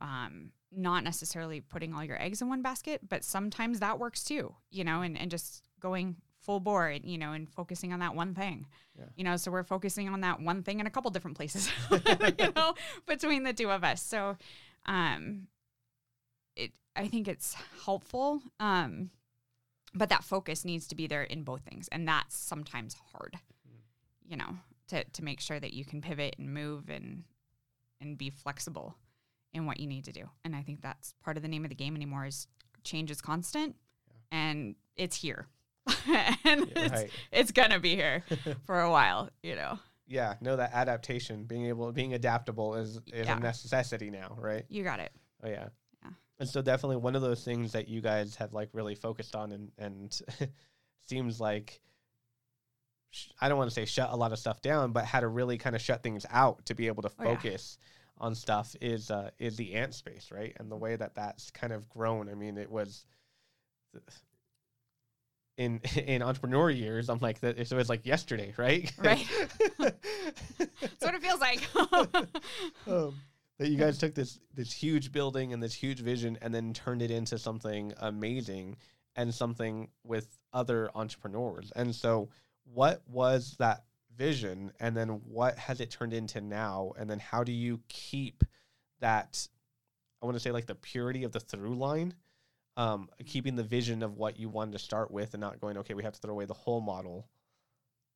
Um, 0.00 0.50
not 0.72 1.04
necessarily 1.04 1.60
putting 1.60 1.94
all 1.94 2.04
your 2.04 2.20
eggs 2.20 2.40
in 2.42 2.48
one 2.48 2.62
basket, 2.62 3.00
but 3.08 3.24
sometimes 3.24 3.80
that 3.80 3.98
works 3.98 4.22
too, 4.22 4.54
you 4.70 4.84
know, 4.84 5.02
and, 5.02 5.18
and 5.18 5.30
just 5.30 5.64
going 5.80 6.16
full 6.40 6.60
bore, 6.60 6.88
and, 6.88 7.04
you 7.04 7.18
know, 7.18 7.32
and 7.32 7.48
focusing 7.48 7.92
on 7.92 8.00
that 8.00 8.14
one 8.14 8.34
thing, 8.34 8.66
yeah. 8.98 9.04
you 9.16 9.24
know, 9.24 9.36
so 9.36 9.50
we're 9.50 9.64
focusing 9.64 10.08
on 10.08 10.22
that 10.22 10.40
one 10.40 10.62
thing 10.62 10.80
in 10.80 10.86
a 10.86 10.90
couple 10.90 11.10
different 11.10 11.36
places, 11.36 11.70
you 11.90 12.52
know, 12.56 12.74
between 13.06 13.42
the 13.42 13.52
two 13.52 13.70
of 13.70 13.84
us. 13.84 14.02
So, 14.02 14.36
um, 14.86 15.48
it, 16.56 16.72
I 16.96 17.08
think 17.08 17.28
it's 17.28 17.54
helpful. 17.84 18.40
Um, 18.58 19.10
but 19.98 20.08
that 20.10 20.24
focus 20.24 20.64
needs 20.64 20.86
to 20.88 20.94
be 20.94 21.06
there 21.06 21.24
in 21.24 21.42
both 21.42 21.62
things. 21.62 21.88
And 21.88 22.06
that's 22.06 22.36
sometimes 22.36 22.96
hard, 23.12 23.38
you 24.24 24.36
know, 24.36 24.56
to 24.88 25.04
to 25.04 25.24
make 25.24 25.40
sure 25.40 25.58
that 25.58 25.74
you 25.74 25.84
can 25.84 26.00
pivot 26.00 26.36
and 26.38 26.52
move 26.52 26.88
and 26.88 27.24
and 28.00 28.16
be 28.16 28.30
flexible 28.30 28.96
in 29.52 29.66
what 29.66 29.80
you 29.80 29.86
need 29.86 30.04
to 30.04 30.12
do. 30.12 30.28
And 30.44 30.54
I 30.54 30.62
think 30.62 30.82
that's 30.82 31.14
part 31.22 31.36
of 31.36 31.42
the 31.42 31.48
name 31.48 31.64
of 31.64 31.70
the 31.70 31.74
game 31.74 31.96
anymore 31.96 32.26
is 32.26 32.46
change 32.84 33.10
is 33.10 33.20
constant 33.20 33.76
yeah. 34.08 34.38
and 34.38 34.74
it's 34.96 35.16
here. 35.16 35.46
and 36.06 36.06
yeah, 36.06 36.64
it's, 36.76 36.92
right. 36.92 37.10
it's 37.32 37.50
gonna 37.50 37.80
be 37.80 37.96
here 37.96 38.22
for 38.66 38.80
a 38.80 38.90
while, 38.90 39.30
you 39.42 39.56
know. 39.56 39.78
Yeah, 40.06 40.34
no, 40.40 40.56
that 40.56 40.72
adaptation, 40.72 41.44
being 41.44 41.66
able, 41.66 41.92
being 41.92 42.14
adaptable 42.14 42.76
is 42.76 42.96
is 43.12 43.26
yeah. 43.26 43.36
a 43.36 43.40
necessity 43.40 44.10
now, 44.10 44.36
right? 44.38 44.64
You 44.68 44.84
got 44.84 45.00
it. 45.00 45.12
Oh 45.42 45.48
yeah. 45.48 45.68
Yeah. 46.02 46.10
And 46.40 46.48
so 46.48 46.62
definitely 46.62 46.96
one 46.96 47.16
of 47.16 47.22
those 47.22 47.44
things 47.44 47.72
that 47.72 47.88
you 47.88 48.00
guys 48.00 48.36
have 48.36 48.52
like 48.52 48.70
really 48.72 48.94
focused 48.94 49.34
on 49.34 49.52
and 49.52 49.70
and 49.78 50.20
seems 51.08 51.40
like 51.40 51.80
I 53.40 53.48
don't 53.48 53.58
want 53.58 53.70
to 53.70 53.74
say 53.74 53.84
shut 53.84 54.10
a 54.12 54.16
lot 54.16 54.32
of 54.32 54.38
stuff 54.38 54.60
down, 54.60 54.92
but 54.92 55.04
how 55.04 55.20
to 55.20 55.28
really 55.28 55.58
kind 55.58 55.74
of 55.74 55.82
shut 55.82 56.02
things 56.02 56.26
out 56.30 56.66
to 56.66 56.74
be 56.74 56.88
able 56.88 57.02
to 57.02 57.08
focus 57.08 57.78
oh, 57.80 57.84
yeah. 58.20 58.26
on 58.26 58.34
stuff 58.34 58.76
is 58.80 59.10
uh, 59.10 59.30
is 59.38 59.56
the 59.56 59.74
ant 59.74 59.94
space, 59.94 60.30
right? 60.30 60.54
And 60.58 60.70
the 60.70 60.76
way 60.76 60.96
that 60.96 61.14
that's 61.14 61.50
kind 61.50 61.72
of 61.72 61.88
grown. 61.88 62.28
I 62.28 62.34
mean, 62.34 62.58
it 62.58 62.70
was 62.70 63.06
in 65.58 65.80
in 65.96 66.22
entrepreneur 66.22 66.70
years. 66.70 67.08
I'm 67.08 67.18
like 67.18 67.40
that. 67.40 67.58
It 67.58 67.70
was 67.72 67.88
like 67.88 68.06
yesterday, 68.06 68.54
right? 68.56 68.90
Right. 68.98 69.26
That's 69.78 71.00
what 71.00 71.14
it 71.14 71.22
feels 71.22 71.40
like. 71.40 71.68
um, 72.86 73.14
that 73.58 73.68
you 73.68 73.76
guys 73.76 73.98
took 73.98 74.14
this 74.14 74.38
this 74.54 74.72
huge 74.72 75.12
building 75.12 75.52
and 75.52 75.62
this 75.62 75.74
huge 75.74 76.00
vision 76.00 76.38
and 76.42 76.54
then 76.54 76.72
turned 76.72 77.02
it 77.02 77.10
into 77.10 77.38
something 77.38 77.92
amazing 77.98 78.76
and 79.16 79.34
something 79.34 79.88
with 80.04 80.38
other 80.52 80.90
entrepreneurs. 80.94 81.72
And 81.74 81.94
so 81.94 82.28
what 82.72 83.02
was 83.08 83.56
that 83.58 83.84
vision 84.16 84.72
and 84.80 84.96
then 84.96 85.08
what 85.08 85.56
has 85.58 85.80
it 85.80 85.90
turned 85.90 86.12
into 86.12 86.40
now 86.40 86.92
and 86.98 87.08
then 87.08 87.18
how 87.18 87.44
do 87.44 87.52
you 87.52 87.80
keep 87.88 88.42
that 89.00 89.46
I 90.20 90.26
want 90.26 90.36
to 90.36 90.40
say 90.40 90.50
like 90.50 90.66
the 90.66 90.74
purity 90.74 91.22
of 91.22 91.32
the 91.32 91.40
through 91.40 91.76
line 91.76 92.14
um, 92.76 93.08
keeping 93.26 93.56
the 93.56 93.62
vision 93.62 94.02
of 94.02 94.16
what 94.16 94.38
you 94.38 94.48
wanted 94.48 94.72
to 94.72 94.78
start 94.80 95.10
with 95.12 95.34
and 95.34 95.40
not 95.40 95.60
going 95.60 95.78
okay 95.78 95.94
we 95.94 96.02
have 96.02 96.14
to 96.14 96.20
throw 96.20 96.32
away 96.32 96.46
the 96.46 96.54
whole 96.54 96.80
model 96.80 97.28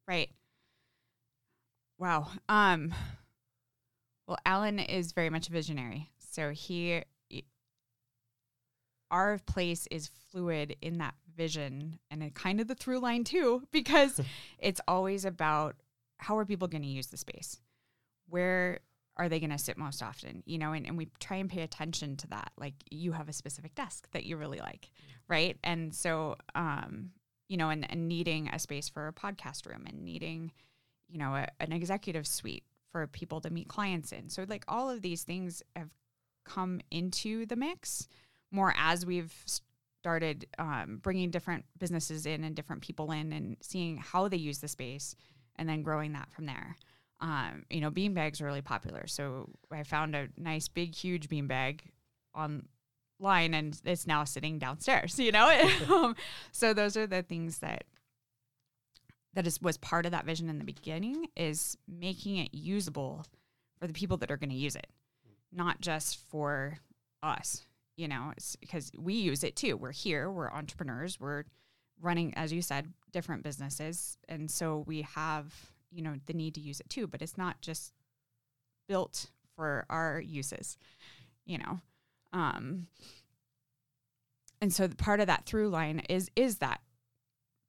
Right. 0.09 0.31
Wow. 1.99 2.29
Um 2.49 2.93
well 4.27 4.39
Alan 4.47 4.79
is 4.79 5.13
very 5.13 5.31
much 5.31 5.49
a 5.49 5.53
visionary. 5.53 6.11
So 6.19 6.51
he 6.51 7.03
our 9.11 9.39
place 9.47 9.87
is 9.91 10.11
fluid 10.31 10.75
in 10.81 10.99
that 10.99 11.15
vision 11.37 11.99
and 12.11 12.23
it 12.23 12.35
kind 12.35 12.61
of 12.61 12.67
the 12.67 12.75
through 12.75 12.99
line 12.99 13.23
too 13.23 13.63
because 13.73 14.21
it's 14.59 14.81
always 14.89 15.25
about 15.25 15.77
how 16.17 16.39
are 16.39 16.47
people 16.47 16.69
going 16.69 16.83
to 16.83 16.89
use 16.89 17.09
the 17.09 17.17
space? 17.17 17.61
Where 18.29 18.81
are 19.17 19.29
they 19.29 19.41
going 19.41 19.51
to 19.51 19.59
sit 19.59 19.77
most 19.77 20.03
often? 20.03 20.43
You 20.47 20.57
know, 20.57 20.73
and, 20.73 20.87
and 20.87 20.97
we 20.97 21.09
try 21.21 21.37
and 21.37 21.51
pay 21.51 21.61
attention 21.61 22.17
to 22.19 22.29
that. 22.29 22.53
Like 22.57 22.75
you 22.91 23.13
have 23.13 23.29
a 23.29 23.33
specific 23.33 23.75
desk 23.75 24.09
that 24.13 24.25
you 24.25 24.39
really 24.39 24.61
like, 24.61 24.91
right? 25.29 25.59
And 25.63 25.95
so 25.95 26.37
um 26.55 27.11
you 27.49 27.59
know, 27.59 27.69
and, 27.69 27.91
and 27.91 28.09
needing 28.09 28.49
a 28.49 28.59
space 28.59 28.89
for 28.89 29.09
a 29.09 29.13
podcast 29.13 29.67
room 29.69 29.85
and 29.87 30.03
needing, 30.03 30.53
you 31.07 31.19
know, 31.19 31.35
a, 31.35 31.49
an 31.61 31.71
executive 31.71 32.27
suite 32.27 32.65
for 32.93 33.07
people 33.07 33.41
to 33.41 33.51
meet 33.51 33.69
clients 33.69 34.13
in. 34.13 34.29
So, 34.29 34.45
like, 34.49 34.65
all 34.69 34.89
of 34.89 35.03
these 35.03 35.23
things 35.23 35.63
have 35.75 35.91
come 36.45 36.81
into 36.91 37.47
the 37.47 37.57
mix 37.57 38.07
more 38.51 38.75
as 38.77 39.07
we've 39.07 39.35
started 40.03 40.47
um, 40.59 40.99
bringing 41.03 41.31
different 41.31 41.65
businesses 41.79 42.27
in 42.27 42.45
and 42.45 42.55
different 42.55 42.83
people 42.83 43.11
in 43.13 43.33
and 43.33 43.57
seeing 43.63 43.97
how 43.97 44.29
they 44.29 44.37
use 44.37 44.59
the 44.59 44.69
space 44.69 45.15
and 45.57 45.69
then 45.69 45.83
growing 45.83 46.13
that 46.13 46.31
from 46.31 46.47
there. 46.47 46.77
Um, 47.21 47.65
you 47.71 47.81
know, 47.81 47.91
bean 47.91 48.15
bags 48.15 48.41
are 48.41 48.47
really 48.47 48.63
popular. 48.63 49.07
So, 49.07 49.49
I 49.71 49.83
found 49.83 50.15
a 50.15 50.29
nice, 50.37 50.69
big, 50.69 50.95
huge 50.95 51.29
beanbag 51.29 51.81
on 52.35 52.69
line 53.23 53.55
and 53.55 53.81
it's 53.85 54.07
now 54.07 54.25
sitting 54.25 54.59
downstairs 54.59 55.17
you 55.21 55.31
know 55.31 55.49
um, 55.89 56.17
so 56.53 56.75
those 56.75 56.97
are 56.97 57.07
the 57.07 57.23
things 57.23 57.59
that 57.59 57.85
that 59.35 59.47
is 59.47 59.61
was 59.63 59.77
part 59.79 60.07
of 60.07 60.13
that 60.13 60.27
vision 60.27 60.49
in 60.49 60.59
the 60.59 60.65
beginning 60.65 61.27
is 61.37 61.77
making 61.89 62.37
it 62.37 62.53
usable 62.53 63.25
for 63.79 63.87
the 63.87 63.93
people 63.93 64.17
that 64.19 64.31
are 64.31 64.37
going 64.37 64.51
to 64.51 64.57
use 64.57 64.77
it 64.77 64.89
not 65.53 65.81
just 65.81 66.19
for 66.31 66.79
us 67.23 67.65
you 67.97 68.09
know? 68.09 68.33
Because 68.61 68.91
we 68.99 69.15
use 69.15 69.45
it 69.45 69.55
too. 69.57 69.77
We're 69.77 69.93
here 69.93 70.31
we're 70.31 70.51
entrepreneurs 70.51 71.21
we're 71.21 71.45
running 72.01 72.35
as 72.35 72.53
you 72.53 72.63
said 72.63 72.93
different 73.13 73.43
businesses. 73.43 74.17
And 74.29 74.51
so 74.51 74.85
we 74.87 75.03
have 75.15 75.55
you 75.91 76.03
know 76.03 76.15
the 76.27 76.33
need 76.33 76.55
to 76.55 76.61
use 76.61 76.81
it 76.81 76.89
too 76.89 77.07
but 77.07 77.23
it's 77.23 77.37
not 77.37 77.61
just 77.61 77.93
built 78.89 79.31
for 79.55 79.85
our 79.91 80.21
uses 80.21 80.79
you 81.45 81.59
know? 81.59 81.81
Um, 82.33 82.87
and 84.61 84.73
so 84.73 84.89
part 84.89 85.21
of 85.21 85.27
that 85.27 85.45
through 85.45 85.69
line 85.69 86.01
is 86.09 86.31
is 86.35 86.59
that 86.59 86.81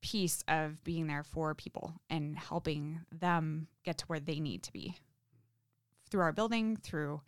piece 0.03 0.43
of 0.49 0.83
being 0.83 1.07
there 1.07 1.23
for 1.23 1.55
people 1.55 1.93
and 2.09 2.37
helping 2.37 2.99
them 3.11 3.67
get 3.83 3.97
to 3.97 4.05
where 4.05 4.19
they 4.19 4.39
need 4.39 4.61
to 4.61 4.71
be 4.73 4.95
through 6.11 6.21
our 6.21 6.33
building, 6.33 6.75
through 6.77 7.21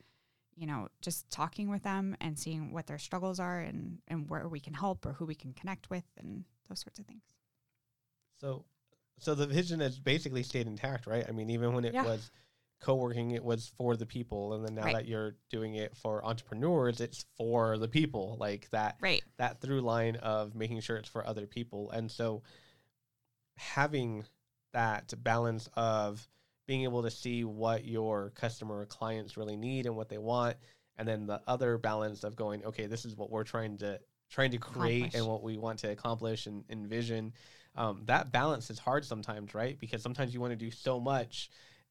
you 0.58 0.68
know 0.68 0.90
just 1.02 1.30
talking 1.32 1.70
with 1.70 1.84
them 1.84 2.16
and 2.22 2.38
seeing 2.38 2.72
what 2.72 2.88
their 2.88 3.00
struggles 3.00 3.40
are 3.40 3.60
and 3.60 4.00
and 4.08 4.30
where 4.30 4.48
we 4.48 4.60
can 4.60 4.74
help 4.74 5.06
or 5.06 5.14
who 5.14 5.26
we 5.26 5.36
can 5.36 5.54
connect 5.54 5.90
with 5.90 6.04
and 6.18 6.44
those 6.70 6.82
sorts 6.82 7.00
of 7.00 7.06
things. 7.06 7.24
So, 8.42 8.66
so 9.20 9.34
the 9.36 9.48
vision 9.48 9.80
has 9.80 9.98
basically 9.98 10.44
stayed 10.44 10.68
intact, 10.68 11.08
right? 11.08 11.26
I 11.28 11.32
mean, 11.32 11.50
even 11.50 11.74
when 11.74 11.86
it 11.86 11.94
Yeah. 11.94 12.04
was 12.04 12.30
co-working, 12.82 13.32
it 13.32 13.44
was 13.44 13.72
for 13.78 13.96
the 13.96 14.06
people, 14.06 14.54
and 14.54 14.66
then 14.66 14.76
now 14.76 14.84
Right. 14.86 14.94
that 14.94 15.08
you're 15.08 15.38
doing 15.50 15.76
it 15.76 15.96
for 15.96 16.24
entrepreneurs, 16.26 17.00
it's 17.00 17.26
for 17.38 17.78
the 17.78 17.88
people. 17.88 18.36
Like 18.40 18.70
that, 18.72 18.98
Right. 19.00 19.24
that 19.38 19.62
through 19.62 19.82
line 19.82 20.18
of 20.18 20.54
making 20.56 20.82
sure 20.82 20.98
it's 20.98 21.10
for 21.10 21.26
other 21.26 21.48
people, 21.48 21.90
and 21.92 22.12
so 22.12 22.44
having 23.58 24.26
that 24.74 25.14
balance 25.24 25.70
of 25.76 26.28
being 26.68 26.84
able 26.84 27.04
to 27.04 27.12
see 27.12 27.44
what 27.44 27.86
your 27.86 28.32
customer 28.32 28.80
or 28.80 28.86
clients 28.86 29.38
really 29.38 29.56
need 29.56 29.86
and 29.86 29.96
what 29.96 30.10
they 30.10 30.18
want, 30.18 30.58
and 30.98 31.08
then 31.08 31.28
the 31.28 31.42
other 31.48 31.78
balance 31.78 32.24
of 32.24 32.36
going, 32.36 32.66
okay, 32.66 32.88
this 32.88 33.06
is 33.06 33.16
what 33.16 33.30
we're 33.30 33.44
trying 33.44 33.78
to 33.78 34.00
trying 34.30 34.52
to 34.52 34.58
create 34.58 35.02
Accomplish. 35.02 35.20
and 35.20 35.28
what 35.28 35.44
we 35.44 35.58
want 35.58 35.80
to 35.80 35.92
accomplish 35.92 36.48
and 36.48 36.64
envision. 36.70 37.34
Um, 37.76 38.04
that 38.06 38.32
balance 38.32 38.70
is 38.70 38.80
hard 38.80 39.06
sometimes, 39.06 39.54
right? 39.54 39.80
Because 39.80 40.02
sometimes 40.02 40.34
you 40.34 40.42
want 40.42 40.52
to 40.52 40.58
do 40.58 40.72
so 40.72 41.00
much, 41.00 41.50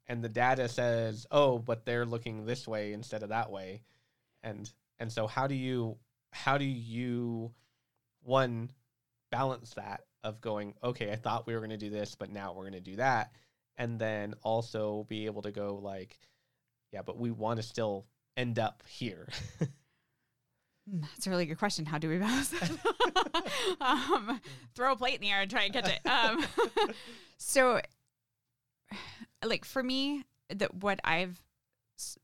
and 0.08 0.22
the 0.22 0.28
data 0.28 0.68
says, 0.68 1.26
"Oh, 1.30 1.58
but 1.58 1.84
they're 1.84 2.06
looking 2.06 2.44
this 2.44 2.66
way 2.66 2.92
instead 2.92 3.22
of 3.22 3.28
that 3.28 3.50
way," 3.50 3.82
and 4.42 4.70
and 4.98 5.12
so 5.12 5.26
how 5.26 5.46
do 5.46 5.54
you 5.54 5.96
how 6.32 6.58
do 6.58 6.64
you 6.64 7.52
one 8.22 8.70
balance 9.30 9.74
that 9.74 10.02
of 10.24 10.40
going, 10.40 10.74
okay, 10.82 11.12
I 11.12 11.16
thought 11.16 11.46
we 11.46 11.54
were 11.54 11.60
going 11.60 11.70
to 11.70 11.76
do 11.76 11.90
this, 11.90 12.16
but 12.16 12.30
now 12.30 12.52
we're 12.52 12.64
going 12.64 12.72
to 12.72 12.80
do 12.80 12.96
that, 12.96 13.30
and 13.76 13.98
then 13.98 14.34
also 14.42 15.06
be 15.08 15.26
able 15.26 15.42
to 15.42 15.52
go 15.52 15.76
like, 15.80 16.18
yeah, 16.90 17.02
but 17.02 17.18
we 17.18 17.30
want 17.30 17.58
to 17.58 17.62
still 17.62 18.06
end 18.36 18.58
up 18.58 18.82
here. 18.88 19.28
Mm, 20.90 21.00
That's 21.00 21.26
a 21.26 21.30
really 21.30 21.46
good 21.46 21.58
question. 21.58 21.86
How 21.86 21.98
do 21.98 22.08
we 22.08 22.18
balance 22.18 22.50
that? 22.50 22.70
um, 23.80 24.40
throw 24.74 24.92
a 24.92 24.96
plate 24.96 25.14
in 25.14 25.20
the 25.22 25.30
air 25.30 25.40
and 25.40 25.50
try 25.50 25.62
and 25.62 25.72
catch 25.72 25.88
it. 25.88 26.06
Um, 26.06 26.44
so, 27.38 27.80
like 29.42 29.64
for 29.64 29.82
me, 29.82 30.24
that 30.50 30.74
what 30.74 31.00
I've, 31.04 31.42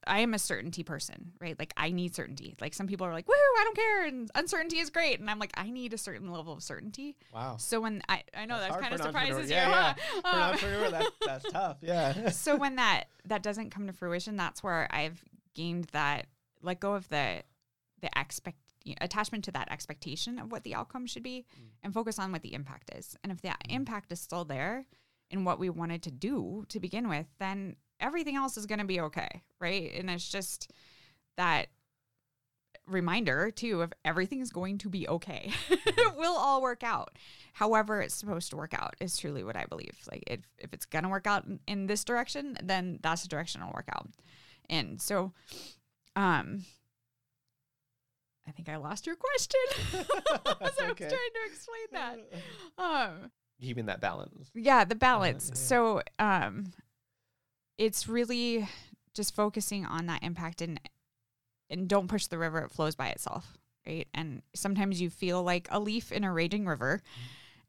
I 0.06 0.20
am 0.20 0.34
a 0.34 0.38
certainty 0.38 0.82
person, 0.82 1.32
right? 1.40 1.58
Like 1.58 1.72
I 1.76 1.90
need 1.90 2.14
certainty. 2.14 2.56
Like 2.60 2.74
some 2.74 2.86
people 2.86 3.06
are 3.06 3.12
like, 3.12 3.28
"Woo, 3.28 3.34
I 3.34 3.62
don't 3.64 3.76
care," 3.76 4.06
and 4.06 4.30
uncertainty 4.34 4.78
is 4.78 4.90
great, 4.90 5.20
and 5.20 5.30
I'm 5.30 5.38
like, 5.38 5.52
I 5.56 5.70
need 5.70 5.94
a 5.94 5.98
certain 5.98 6.30
level 6.32 6.52
of 6.52 6.62
certainty. 6.62 7.16
wow. 7.32 7.56
So 7.56 7.80
when 7.80 8.02
I, 8.08 8.22
I 8.36 8.46
know 8.46 8.58
That's 8.58 8.74
that 8.74 8.80
kind 8.82 8.94
of 8.94 9.02
surprises 9.02 9.48
you. 9.50 9.56
Yeah, 9.56 9.94
huh? 10.24 10.56
For 10.56 10.86
Um, 10.86 10.90
that, 10.90 11.06
that's 11.24 11.44
tough. 11.52 11.76
Yeah. 11.82 12.30
so 12.30 12.56
when 12.56 12.76
that 12.76 13.04
that 13.26 13.42
doesn't 13.42 13.70
come 13.70 13.86
to 13.86 13.92
fruition, 13.92 14.36
that's 14.36 14.62
where 14.62 14.88
I've 14.90 15.24
gained 15.54 15.84
that 15.92 16.26
let 16.62 16.80
go 16.80 16.94
of 16.94 17.08
the 17.08 17.42
the 18.00 18.10
expect 18.16 18.58
attachment 19.00 19.44
to 19.44 19.52
that 19.52 19.70
expectation 19.70 20.38
of 20.38 20.50
what 20.50 20.64
the 20.64 20.74
outcome 20.74 21.06
should 21.06 21.22
be 21.22 21.44
and 21.82 21.92
focus 21.92 22.18
on 22.18 22.32
what 22.32 22.42
the 22.42 22.54
impact 22.54 22.90
is. 22.96 23.14
And 23.22 23.30
if 23.30 23.42
that 23.42 23.62
impact 23.68 24.10
is 24.10 24.20
still 24.20 24.44
there 24.44 24.86
in 25.30 25.44
what 25.44 25.58
we 25.58 25.68
wanted 25.68 26.02
to 26.04 26.10
do 26.10 26.64
to 26.70 26.80
begin 26.80 27.08
with, 27.08 27.26
then 27.38 27.76
everything 28.00 28.36
else 28.36 28.56
is 28.56 28.66
going 28.66 28.78
to 28.78 28.84
be 28.84 29.00
okay, 29.00 29.42
right? 29.60 29.92
And 29.94 30.10
it's 30.10 30.28
just 30.28 30.70
that 31.36 31.68
reminder 32.86 33.50
too 33.50 33.82
of 33.82 33.92
everything's 34.04 34.50
going 34.50 34.78
to 34.78 34.88
be 34.88 35.08
okay. 35.08 35.52
it 35.70 36.16
will 36.16 36.36
all 36.36 36.60
work 36.60 36.82
out. 36.82 37.16
However, 37.52 38.00
it's 38.00 38.14
supposed 38.14 38.50
to 38.50 38.56
work 38.56 38.74
out 38.74 38.94
is 39.00 39.16
truly 39.16 39.44
what 39.44 39.56
I 39.56 39.64
believe. 39.66 39.96
Like 40.10 40.24
if 40.26 40.40
if 40.58 40.72
it's 40.72 40.86
gonna 40.86 41.08
work 41.08 41.26
out 41.26 41.44
in, 41.44 41.60
in 41.66 41.86
this 41.86 42.04
direction, 42.04 42.56
then 42.62 42.98
that's 43.02 43.22
the 43.22 43.28
direction 43.28 43.60
it'll 43.60 43.72
work 43.72 43.88
out. 43.94 44.08
And 44.68 45.00
so, 45.00 45.32
um, 46.16 46.64
I 48.46 48.52
think 48.52 48.68
I 48.68 48.76
lost 48.76 49.06
your 49.06 49.16
question. 49.16 49.60
As 50.60 50.78
I 50.78 50.82
was 50.82 50.90
okay. 50.92 51.08
trying 51.08 51.10
to 51.10 51.46
explain 51.46 51.86
that. 51.92 52.18
Um, 52.78 53.30
Keeping 53.60 53.86
that 53.86 54.00
balance. 54.00 54.50
yeah, 54.54 54.84
the 54.84 54.94
balance. 54.94 55.50
yeah. 55.50 55.54
So, 55.54 56.02
um, 56.18 56.72
it's 57.80 58.06
really 58.06 58.68
just 59.14 59.34
focusing 59.34 59.86
on 59.86 60.06
that 60.06 60.22
impact 60.22 60.60
and 60.60 60.78
and 61.70 61.88
don't 61.88 62.08
push 62.08 62.26
the 62.26 62.38
river; 62.38 62.58
it 62.58 62.70
flows 62.70 62.94
by 62.94 63.08
itself, 63.08 63.56
right? 63.86 64.06
And 64.12 64.42
sometimes 64.54 65.00
you 65.00 65.08
feel 65.08 65.42
like 65.42 65.66
a 65.70 65.80
leaf 65.80 66.12
in 66.12 66.22
a 66.22 66.32
raging 66.32 66.66
river, 66.66 67.00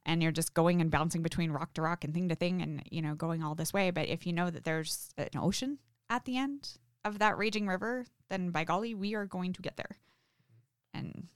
and 0.05 0.21
you're 0.21 0.31
just 0.33 0.53
going 0.53 0.81
and 0.81 0.91
bouncing 0.91 1.21
between 1.21 1.51
rock 1.51 1.73
to 1.75 1.81
rock 1.81 2.03
and 2.03 2.13
thing 2.13 2.27
to 2.29 2.35
thing, 2.35 2.61
and 2.61 2.83
you 2.91 3.01
know 3.01 3.15
going 3.15 3.41
all 3.41 3.55
this 3.55 3.73
way. 3.73 3.89
But 3.89 4.09
if 4.09 4.27
you 4.27 4.33
know 4.33 4.49
that 4.49 4.65
there's 4.65 5.11
an 5.17 5.29
ocean 5.39 5.79
at 6.09 6.25
the 6.25 6.37
end 6.37 6.77
of 7.05 7.19
that 7.19 7.37
raging 7.37 7.67
river, 7.67 8.05
then 8.29 8.49
by 8.49 8.65
golly, 8.65 8.93
we 8.93 9.15
are 9.15 9.25
going 9.25 9.53
to 9.53 9.61
get 9.61 9.77
there, 9.77 9.95
and 10.93 11.29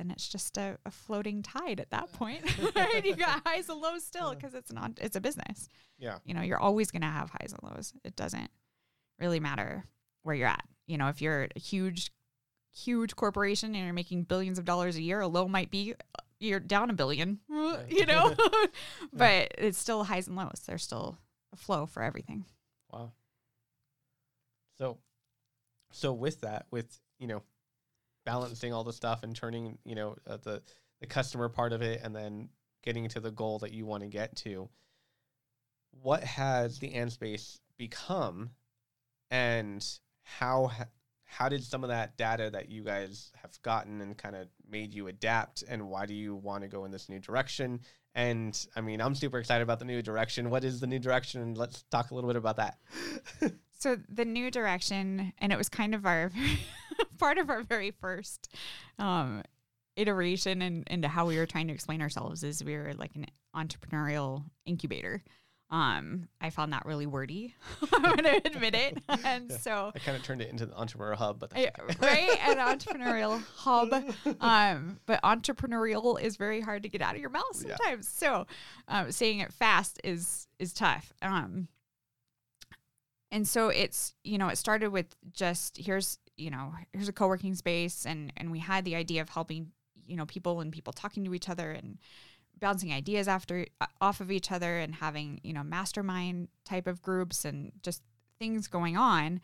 then 0.00 0.10
it's 0.10 0.26
just 0.26 0.56
a, 0.56 0.78
a 0.86 0.90
floating 0.90 1.42
tide 1.42 1.78
at 1.78 1.90
that 1.90 2.10
point. 2.12 2.42
right? 2.74 3.04
You 3.04 3.14
got 3.14 3.42
highs 3.46 3.68
and 3.68 3.80
lows 3.80 4.04
still 4.04 4.34
because 4.34 4.54
it's 4.54 4.72
not 4.72 4.92
it's 5.00 5.16
a 5.16 5.20
business. 5.20 5.68
Yeah. 5.98 6.18
You 6.24 6.32
know, 6.32 6.40
you're 6.40 6.58
always 6.58 6.90
gonna 6.90 7.10
have 7.10 7.30
highs 7.30 7.52
and 7.52 7.70
lows. 7.70 7.92
It 8.02 8.16
doesn't 8.16 8.50
really 9.18 9.40
matter 9.40 9.84
where 10.22 10.34
you're 10.34 10.48
at. 10.48 10.64
You 10.86 10.96
know, 10.96 11.08
if 11.08 11.20
you're 11.20 11.48
a 11.54 11.58
huge, 11.60 12.10
huge 12.74 13.14
corporation 13.14 13.74
and 13.74 13.84
you're 13.84 13.92
making 13.92 14.24
billions 14.24 14.58
of 14.58 14.64
dollars 14.64 14.96
a 14.96 15.02
year, 15.02 15.20
a 15.20 15.28
low 15.28 15.46
might 15.46 15.70
be 15.70 15.92
uh, 15.92 16.22
you're 16.38 16.60
down 16.60 16.88
a 16.88 16.94
billion, 16.94 17.38
you 17.88 18.06
know, 18.06 18.34
but 19.12 19.52
it's 19.58 19.78
still 19.78 20.04
highs 20.04 20.26
and 20.26 20.36
lows. 20.36 20.62
There's 20.66 20.82
still 20.82 21.18
a 21.52 21.56
flow 21.56 21.84
for 21.84 22.02
everything. 22.02 22.46
Wow. 22.90 23.12
So 24.78 24.96
so 25.92 26.12
with 26.12 26.40
that, 26.40 26.66
with 26.70 26.98
you 27.18 27.26
know, 27.26 27.42
balancing 28.24 28.72
all 28.72 28.84
the 28.84 28.92
stuff 28.92 29.22
and 29.22 29.34
turning 29.34 29.78
you 29.84 29.94
know 29.94 30.16
uh, 30.26 30.38
the 30.42 30.62
the 31.00 31.06
customer 31.06 31.48
part 31.48 31.72
of 31.72 31.82
it, 31.82 32.00
and 32.02 32.14
then 32.14 32.48
getting 32.82 33.08
to 33.08 33.20
the 33.20 33.30
goal 33.30 33.58
that 33.60 33.72
you 33.72 33.86
want 33.86 34.02
to 34.02 34.08
get 34.08 34.36
to, 34.36 34.68
what 36.02 36.22
has 36.22 36.78
the 36.78 36.94
Ant 36.94 37.12
Space 37.12 37.60
become, 37.78 38.50
and 39.30 39.86
how 40.22 40.70
how 41.24 41.48
did 41.48 41.62
some 41.62 41.84
of 41.84 41.90
that 41.90 42.16
data 42.16 42.50
that 42.50 42.68
you 42.68 42.82
guys 42.82 43.30
have 43.40 43.60
gotten 43.62 44.00
and 44.00 44.18
kind 44.18 44.36
of 44.36 44.48
made 44.68 44.92
you 44.92 45.06
adapt, 45.06 45.62
and 45.68 45.88
why 45.88 46.06
do 46.06 46.14
you 46.14 46.34
want 46.34 46.62
to 46.62 46.68
go 46.68 46.84
in 46.84 46.90
this 46.90 47.08
new 47.08 47.20
direction? 47.20 47.80
And 48.14 48.66
I 48.74 48.80
mean, 48.80 49.00
I'm 49.00 49.14
super 49.14 49.38
excited 49.38 49.62
about 49.62 49.78
the 49.78 49.84
new 49.84 50.02
direction. 50.02 50.50
What 50.50 50.64
is 50.64 50.80
the 50.80 50.88
new 50.88 50.98
direction? 50.98 51.54
Let's 51.54 51.84
talk 51.84 52.10
a 52.10 52.14
little 52.14 52.28
bit 52.28 52.36
about 52.36 52.56
that. 52.56 52.78
So 53.80 53.96
the 54.10 54.26
new 54.26 54.50
direction, 54.50 55.32
and 55.38 55.54
it 55.54 55.56
was 55.56 55.70
kind 55.70 55.94
of 55.94 56.04
our 56.04 56.30
part 57.20 57.38
of 57.38 57.50
our 57.50 57.62
very 57.62 57.90
first 57.92 58.52
um, 58.98 59.42
iteration 59.96 60.62
and 60.62 60.88
into 60.88 61.06
how 61.08 61.26
we 61.26 61.36
were 61.36 61.46
trying 61.46 61.68
to 61.68 61.74
explain 61.74 62.00
ourselves 62.02 62.42
is 62.42 62.64
we 62.64 62.76
were 62.76 62.92
like 62.94 63.14
an 63.14 63.26
entrepreneurial 63.54 64.44
incubator. 64.66 65.22
Um, 65.72 66.26
I 66.40 66.50
found 66.50 66.72
that 66.72 66.84
really 66.84 67.06
wordy. 67.06 67.54
I'm 67.92 68.16
gonna 68.16 68.40
admit 68.44 68.74
it, 68.74 68.98
and 69.24 69.48
Yeah. 69.50 69.56
so 69.58 69.92
I 69.94 69.98
kind 70.00 70.16
of 70.16 70.24
turned 70.24 70.42
it 70.42 70.50
into 70.50 70.66
the 70.66 70.74
entrepreneur 70.76 71.14
hub, 71.14 71.38
but 71.38 71.50
that's 71.50 71.78
I- 71.78 72.04
right 72.04 72.38
an 72.48 72.56
entrepreneurial 72.78 73.40
hub 73.54 73.92
um 74.40 74.98
but 75.06 75.22
entrepreneurial 75.22 76.20
is 76.20 76.36
very 76.36 76.60
hard 76.60 76.82
to 76.82 76.88
get 76.88 77.02
out 77.02 77.14
of 77.14 77.20
your 77.20 77.30
mouth 77.30 77.44
Yeah. 77.64 77.76
sometimes 77.76 78.08
so 78.08 78.48
um, 78.88 79.12
saying 79.12 79.38
it 79.38 79.52
fast 79.52 80.00
is 80.02 80.48
is 80.58 80.72
tough 80.72 81.12
um 81.22 81.68
and 83.30 83.46
so 83.46 83.68
it's 83.68 84.14
you 84.24 84.38
know 84.38 84.48
it 84.48 84.56
started 84.58 84.90
with 84.90 85.14
just 85.32 85.76
here's 85.76 86.18
you 86.40 86.50
know 86.50 86.72
here's 86.92 87.08
a 87.08 87.12
co-working 87.12 87.54
space 87.54 88.06
and 88.06 88.32
and 88.36 88.50
we 88.50 88.58
had 88.58 88.84
the 88.84 88.96
idea 88.96 89.20
of 89.20 89.28
helping 89.28 89.70
you 90.06 90.16
know 90.16 90.26
people 90.26 90.60
and 90.60 90.72
people 90.72 90.92
talking 90.92 91.24
to 91.24 91.34
each 91.34 91.48
other 91.48 91.70
and 91.70 91.98
bouncing 92.60 92.92
ideas 92.92 93.26
after 93.26 93.66
uh, 93.80 93.86
off 94.00 94.20
of 94.20 94.30
each 94.30 94.52
other 94.52 94.78
and 94.78 94.94
having 94.94 95.40
you 95.42 95.52
know 95.52 95.62
mastermind 95.62 96.48
type 96.64 96.86
of 96.86 97.02
groups 97.02 97.44
and 97.44 97.72
just 97.82 98.02
things 98.38 98.66
going 98.66 98.96
on. 98.96 99.40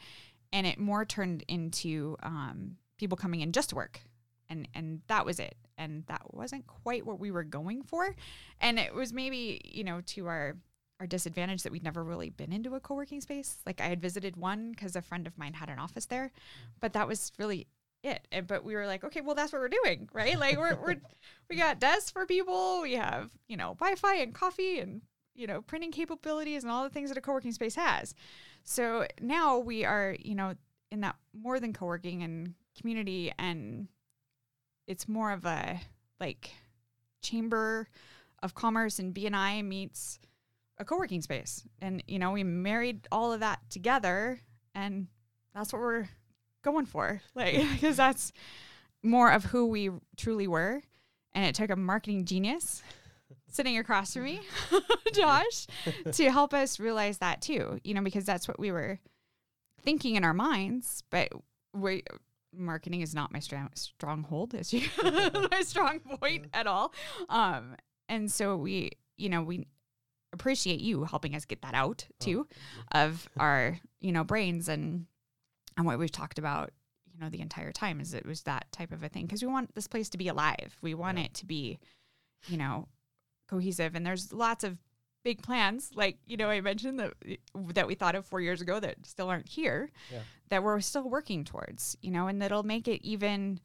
And 0.52 0.66
it 0.66 0.78
more 0.78 1.04
turned 1.04 1.44
into 1.48 2.16
um, 2.22 2.76
people 2.98 3.16
coming 3.16 3.40
in 3.40 3.52
just 3.52 3.70
to 3.70 3.76
work. 3.76 4.00
And 4.48 4.68
and 4.74 5.02
that 5.08 5.24
was 5.24 5.40
it. 5.40 5.56
And 5.78 6.04
that 6.06 6.22
wasn't 6.32 6.66
quite 6.66 7.04
what 7.04 7.20
we 7.20 7.30
were 7.30 7.44
going 7.44 7.82
for. 7.82 8.14
And 8.60 8.78
it 8.78 8.94
was 8.94 9.12
maybe 9.12 9.60
you 9.64 9.84
know 9.84 10.00
to 10.06 10.26
our 10.26 10.56
our 11.00 11.06
disadvantage 11.06 11.62
that 11.62 11.72
we'd 11.72 11.84
never 11.84 12.02
really 12.02 12.30
been 12.30 12.52
into 12.52 12.74
a 12.74 12.80
co-working 12.80 13.20
space. 13.20 13.58
Like 13.66 13.80
i 13.80 13.86
had 13.86 14.00
visited 14.00 14.36
one 14.36 14.70
because 14.70 14.96
a 14.96 15.02
friend 15.02 15.26
of 15.26 15.36
mine 15.36 15.54
had 15.54 15.68
an 15.68 15.78
office 15.78 16.06
there 16.06 16.32
but 16.80 16.92
that 16.94 17.08
was 17.08 17.32
really 17.38 17.66
it. 18.02 18.26
And, 18.30 18.46
but 18.46 18.64
we 18.64 18.74
were 18.74 18.86
like 18.86 19.04
okay 19.04 19.20
well 19.20 19.34
that's 19.34 19.52
what 19.52 19.60
we're 19.60 19.68
doing 19.68 20.08
right? 20.12 20.38
Like 20.38 20.56
we're, 20.56 20.76
we're 20.76 20.96
we 21.50 21.56
got 21.56 21.80
desks 21.80 22.10
for 22.10 22.26
people. 22.26 22.80
We 22.82 22.94
have 22.94 23.30
you 23.48 23.56
know 23.56 23.74
wi-fi 23.80 24.16
and 24.16 24.34
coffee 24.34 24.78
and 24.78 25.02
you 25.34 25.46
know 25.46 25.62
printing 25.62 25.92
capabilities 25.92 26.62
and 26.62 26.70
all 26.70 26.84
the 26.84 26.90
things 26.90 27.10
that 27.10 27.18
a 27.18 27.20
co-working 27.20 27.52
space 27.52 27.74
has. 27.74 28.14
So 28.64 29.06
now 29.20 29.58
we 29.58 29.84
are 29.84 30.16
you 30.20 30.34
know 30.34 30.54
in 30.90 31.00
that 31.00 31.16
more 31.34 31.60
than 31.60 31.72
co-working 31.72 32.22
and 32.22 32.54
community 32.78 33.32
and 33.38 33.88
it's 34.86 35.08
more 35.08 35.32
of 35.32 35.44
a 35.44 35.80
like 36.20 36.50
chamber 37.22 37.88
of 38.42 38.54
commerce 38.54 38.98
and 38.98 39.14
BNI 39.14 39.64
meets 39.64 40.18
a 40.78 40.84
co-working 40.84 41.22
space. 41.22 41.64
And 41.80 42.02
you 42.06 42.18
know, 42.18 42.32
we 42.32 42.44
married 42.44 43.06
all 43.10 43.32
of 43.32 43.40
that 43.40 43.60
together 43.70 44.40
and 44.74 45.06
that's 45.54 45.72
what 45.72 45.80
we're 45.80 46.08
going 46.62 46.86
for. 46.86 47.20
Like 47.34 47.56
because 47.72 47.96
that's 48.04 48.32
more 49.02 49.30
of 49.30 49.44
who 49.46 49.66
we 49.66 49.90
truly 50.16 50.46
were. 50.46 50.82
And 51.34 51.44
it 51.44 51.54
took 51.54 51.70
a 51.70 51.76
marketing 51.76 52.24
genius 52.24 52.82
sitting 53.48 53.76
across 53.76 54.14
from 54.14 54.24
me, 54.24 54.40
Josh, 55.12 55.66
to 56.12 56.30
help 56.30 56.54
us 56.54 56.80
realize 56.80 57.18
that 57.18 57.42
too. 57.42 57.78
You 57.84 57.94
know, 57.94 58.00
because 58.00 58.24
that's 58.24 58.48
what 58.48 58.58
we 58.58 58.72
were 58.72 58.98
thinking 59.82 60.16
in 60.16 60.24
our 60.24 60.32
minds, 60.34 61.02
but 61.10 61.28
we 61.74 62.02
marketing 62.58 63.02
is 63.02 63.14
not 63.14 63.32
my 63.32 63.38
strong 63.38 63.68
stronghold 63.74 64.54
as 64.54 64.72
you 64.72 64.80
my 65.50 65.60
strong 65.60 66.00
point 66.00 66.46
at 66.54 66.66
all 66.66 66.90
um 67.28 67.76
and 68.08 68.32
so 68.32 68.56
we 68.56 68.90
you 69.18 69.28
know 69.28 69.42
we 69.42 69.66
appreciate 70.32 70.80
you 70.80 71.04
helping 71.04 71.34
us 71.34 71.44
get 71.44 71.62
that 71.62 71.74
out 71.74 72.06
oh, 72.10 72.14
too 72.18 72.46
of 72.92 73.28
our 73.38 73.78
you 74.00 74.12
know 74.12 74.24
brains 74.24 74.68
and 74.68 75.06
and 75.76 75.86
what 75.86 75.98
we've 75.98 76.10
talked 76.12 76.38
about 76.38 76.70
you 77.12 77.18
know 77.20 77.28
the 77.30 77.40
entire 77.40 77.72
time 77.72 78.00
is 78.00 78.12
it 78.14 78.26
was 78.26 78.42
that 78.42 78.66
type 78.72 78.92
of 78.92 79.02
a 79.02 79.08
thing. 79.08 79.24
Because 79.26 79.42
we 79.42 79.48
want 79.48 79.74
this 79.74 79.86
place 79.88 80.08
to 80.10 80.18
be 80.18 80.28
alive. 80.28 80.76
We 80.82 80.94
want 80.94 81.18
Yeah. 81.18 81.24
it 81.24 81.34
to 81.34 81.46
be 81.46 81.78
you 82.48 82.56
know 82.58 82.88
cohesive. 83.48 83.94
And 83.94 84.04
there's 84.04 84.32
lots 84.32 84.64
of 84.64 84.76
big 85.24 85.42
plans 85.42 85.90
like 85.96 86.18
you 86.24 86.36
know 86.36 86.48
i 86.48 86.60
mentioned 86.60 87.00
that 87.00 87.12
eh, 87.26 87.34
that 87.74 87.88
we 87.88 87.96
thought 87.96 88.14
of 88.14 88.24
four 88.24 88.40
years 88.40 88.60
ago 88.60 88.78
that 88.78 88.94
still 89.04 89.28
aren't 89.28 89.48
here 89.48 89.90
Yeah. 90.12 90.20
that 90.50 90.62
we're 90.62 90.78
still 90.80 91.08
working 91.10 91.42
towards 91.44 91.96
you 92.00 92.12
know 92.12 92.28
and 92.28 92.40
that'll 92.40 92.62
make 92.62 92.86
it 92.86 93.04
even 93.04 93.58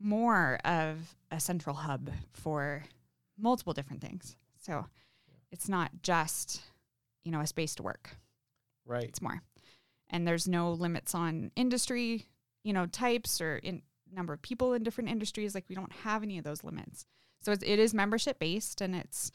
more 0.00 0.58
of 0.64 1.14
a 1.30 1.38
central 1.38 1.76
hub 1.76 2.10
for 2.32 2.84
multiple 3.38 3.72
different 3.74 4.00
things. 4.00 4.36
So 4.56 4.86
it's 5.52 5.68
not 5.68 5.90
just 6.02 6.60
you 7.24 7.30
know 7.30 7.40
a 7.40 7.46
space 7.46 7.74
to 7.76 7.82
work. 7.82 8.16
Right. 8.84 9.04
it's 9.04 9.22
more. 9.22 9.42
And 10.10 10.26
there's 10.26 10.48
no 10.48 10.72
limits 10.72 11.14
on 11.14 11.52
industry 11.54 12.26
you 12.64 12.72
know 12.72 12.86
types 12.86 13.40
or 13.40 13.56
in 13.56 13.82
number 14.12 14.32
of 14.32 14.42
people 14.42 14.72
in 14.72 14.82
different 14.82 15.10
industries. 15.10 15.54
Like 15.54 15.64
we 15.68 15.74
don't 15.74 15.92
have 15.92 16.22
any 16.22 16.38
of 16.38 16.44
those 16.44 16.64
limits. 16.64 17.06
So 17.40 17.52
it's, 17.52 17.62
it 17.64 17.78
is 17.78 17.94
membership 17.94 18.38
based 18.38 18.80
and 18.80 18.94
it's 18.94 19.32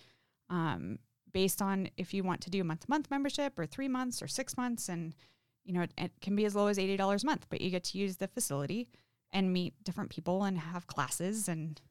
um, 0.49 0.99
based 1.33 1.61
on 1.61 1.89
if 1.97 2.13
you 2.13 2.23
want 2.23 2.41
to 2.41 2.49
do 2.49 2.61
a 2.61 2.63
month 2.63 2.81
to 2.81 2.89
month 2.89 3.11
membership 3.11 3.59
or 3.59 3.65
three 3.65 3.87
months 3.87 4.21
or 4.21 4.27
six 4.27 4.57
months 4.57 4.89
and 4.89 5.13
you 5.65 5.73
know 5.73 5.81
it, 5.81 5.91
it 5.97 6.11
can 6.21 6.35
be 6.35 6.45
as 6.45 6.55
low 6.55 6.67
as 6.67 6.77
$80 6.77 7.23
a 7.23 7.25
month 7.25 7.45
but 7.49 7.61
you 7.61 7.69
get 7.69 7.83
to 7.85 7.97
use 7.97 8.17
the 8.17 8.27
facility 8.27 8.87
and 9.31 9.51
meet 9.51 9.73
different 9.83 10.09
people 10.09 10.43
and 10.43 10.57
have 10.57 10.87
classes 10.87 11.49
and 11.49 11.81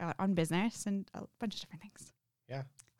uh, 0.00 0.12
on 0.18 0.34
business 0.34 0.86
and 0.86 1.10
a 1.14 1.22
bunch 1.40 1.54
of 1.54 1.60
different 1.60 1.82
things 1.82 2.12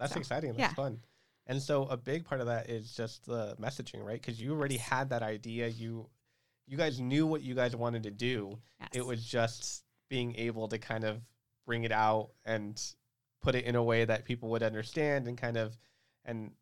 That's 0.00 0.14
So, 0.14 0.18
exciting. 0.20 0.50
That's 0.54 0.72
yeah. 0.72 0.74
fun. 0.74 0.98
And 1.46 1.62
so 1.62 1.84
a 1.84 1.96
big 1.96 2.24
part 2.24 2.40
of 2.40 2.46
that 2.48 2.68
is 2.70 2.92
just 2.92 3.26
the 3.26 3.54
messaging, 3.60 4.04
right? 4.04 4.20
Because 4.20 4.40
you 4.40 4.52
already 4.52 4.76
had 4.76 5.10
that 5.10 5.22
idea. 5.22 5.68
You 5.68 6.08
you 6.66 6.76
guys 6.76 7.00
knew 7.00 7.26
what 7.26 7.42
you 7.42 7.54
guys 7.54 7.74
wanted 7.74 8.04
to 8.04 8.10
do. 8.10 8.58
yes. 8.80 8.88
It 8.94 9.06
was 9.06 9.24
just 9.24 9.82
being 10.08 10.34
able 10.36 10.68
to 10.68 10.78
kind 10.78 11.04
of 11.04 11.20
bring 11.66 11.84
it 11.84 11.92
out 11.92 12.30
and 12.44 12.80
put 13.42 13.54
it 13.54 13.64
in 13.64 13.74
a 13.74 13.82
way 13.82 14.04
that 14.04 14.24
people 14.24 14.50
would 14.50 14.62
understand 14.62 15.26
and 15.28 15.36
kind 15.36 15.56
of 15.56 15.76
and 16.24 16.52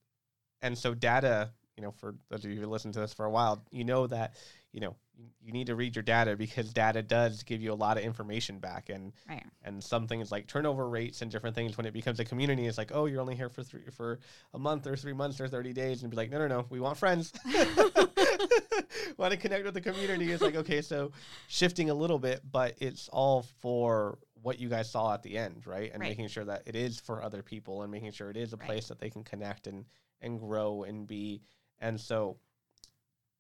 and 0.62 0.77
so 0.77 0.94
data, 0.94 1.51
you 1.77 1.83
know, 1.83 1.90
for 1.92 2.14
those 2.31 2.44
of 2.44 2.51
you 2.51 2.59
who 2.61 2.66
listen 2.66 2.90
to 2.92 3.01
this 3.01 3.12
for 3.12 3.27
a 3.27 3.31
while, 3.31 3.62
you 3.70 3.85
know 3.85 4.07
that, 4.07 4.35
you 4.72 4.81
know, 4.81 4.96
you, 5.42 5.52
need 5.52 5.66
to 5.66 5.74
read 5.74 5.96
your 5.96 6.02
data 6.02 6.37
because 6.37 6.72
data 6.72 7.02
does 7.02 7.42
give 7.42 7.61
you 7.61 7.72
a 7.72 7.74
lot 7.74 7.96
of 7.98 8.04
information 8.04 8.59
back. 8.59 8.88
And 8.88 9.12
right. 9.28 9.44
and 9.62 9.83
some 9.83 10.07
things 10.07 10.31
like 10.31 10.46
turnover 10.46 10.88
rates 10.88 11.22
and 11.22 11.31
different 11.31 11.57
things 11.57 11.76
when 11.76 11.87
it 11.87 11.92
becomes 11.92 12.20
a 12.20 12.24
community 12.24 12.66
it's 12.66 12.78
like 12.78 12.92
oh 12.94 13.07
you're 13.07 13.20
only 13.20 13.35
here 13.35 13.48
for 13.48 13.62
three 13.62 13.83
for 13.90 14.20
a 14.54 14.59
month 14.59 14.87
or 14.87 14.96
three 14.96 15.12
months 15.12 15.40
or 15.40 15.48
30 15.48 15.72
days 15.72 16.02
and 16.02 16.11
be 16.11 16.16
like 16.16 16.31
no 16.31 16.38
no 16.38 16.46
no 16.46 16.66
we 16.70 16.81
want 16.81 16.96
friends. 16.96 17.33
Want 19.16 19.33
to 19.33 19.37
connect 19.37 19.64
with 19.64 19.74
the 19.74 19.81
community. 19.81 20.31
It's 20.31 20.42
like 20.42 20.57
okay 20.57 20.81
so 20.83 21.12
shifting 21.48 21.90
a 21.90 21.94
little 21.94 22.18
bit 22.18 22.40
but 22.50 22.74
it's 22.78 23.09
all 23.09 23.42
for 23.61 24.18
what 24.42 24.61
you 24.61 24.68
guys 24.68 24.90
saw 24.90 25.14
at 25.14 25.22
the 25.22 25.37
end 25.37 25.66
right? 25.66 25.90
And 25.92 26.00
Right. 26.00 26.11
making 26.11 26.28
sure 26.28 26.44
that 26.44 26.62
it 26.66 26.76
is 26.76 27.00
for 27.00 27.22
other 27.22 27.42
people 27.42 27.83
and 27.83 27.90
making 27.90 28.12
sure 28.12 28.31
it 28.31 28.37
is 28.37 28.52
a 28.52 28.57
Right. 28.57 28.66
place 28.66 28.88
that 28.88 29.00
they 29.00 29.11
can 29.11 29.24
connect 29.24 29.66
and 29.66 29.85
and 30.20 30.38
grow 30.38 30.85
and 30.85 31.07
be. 31.07 31.42
And 31.81 32.00
so 32.00 32.38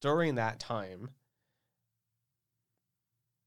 during 0.00 0.36
that 0.36 0.60
time 0.60 1.10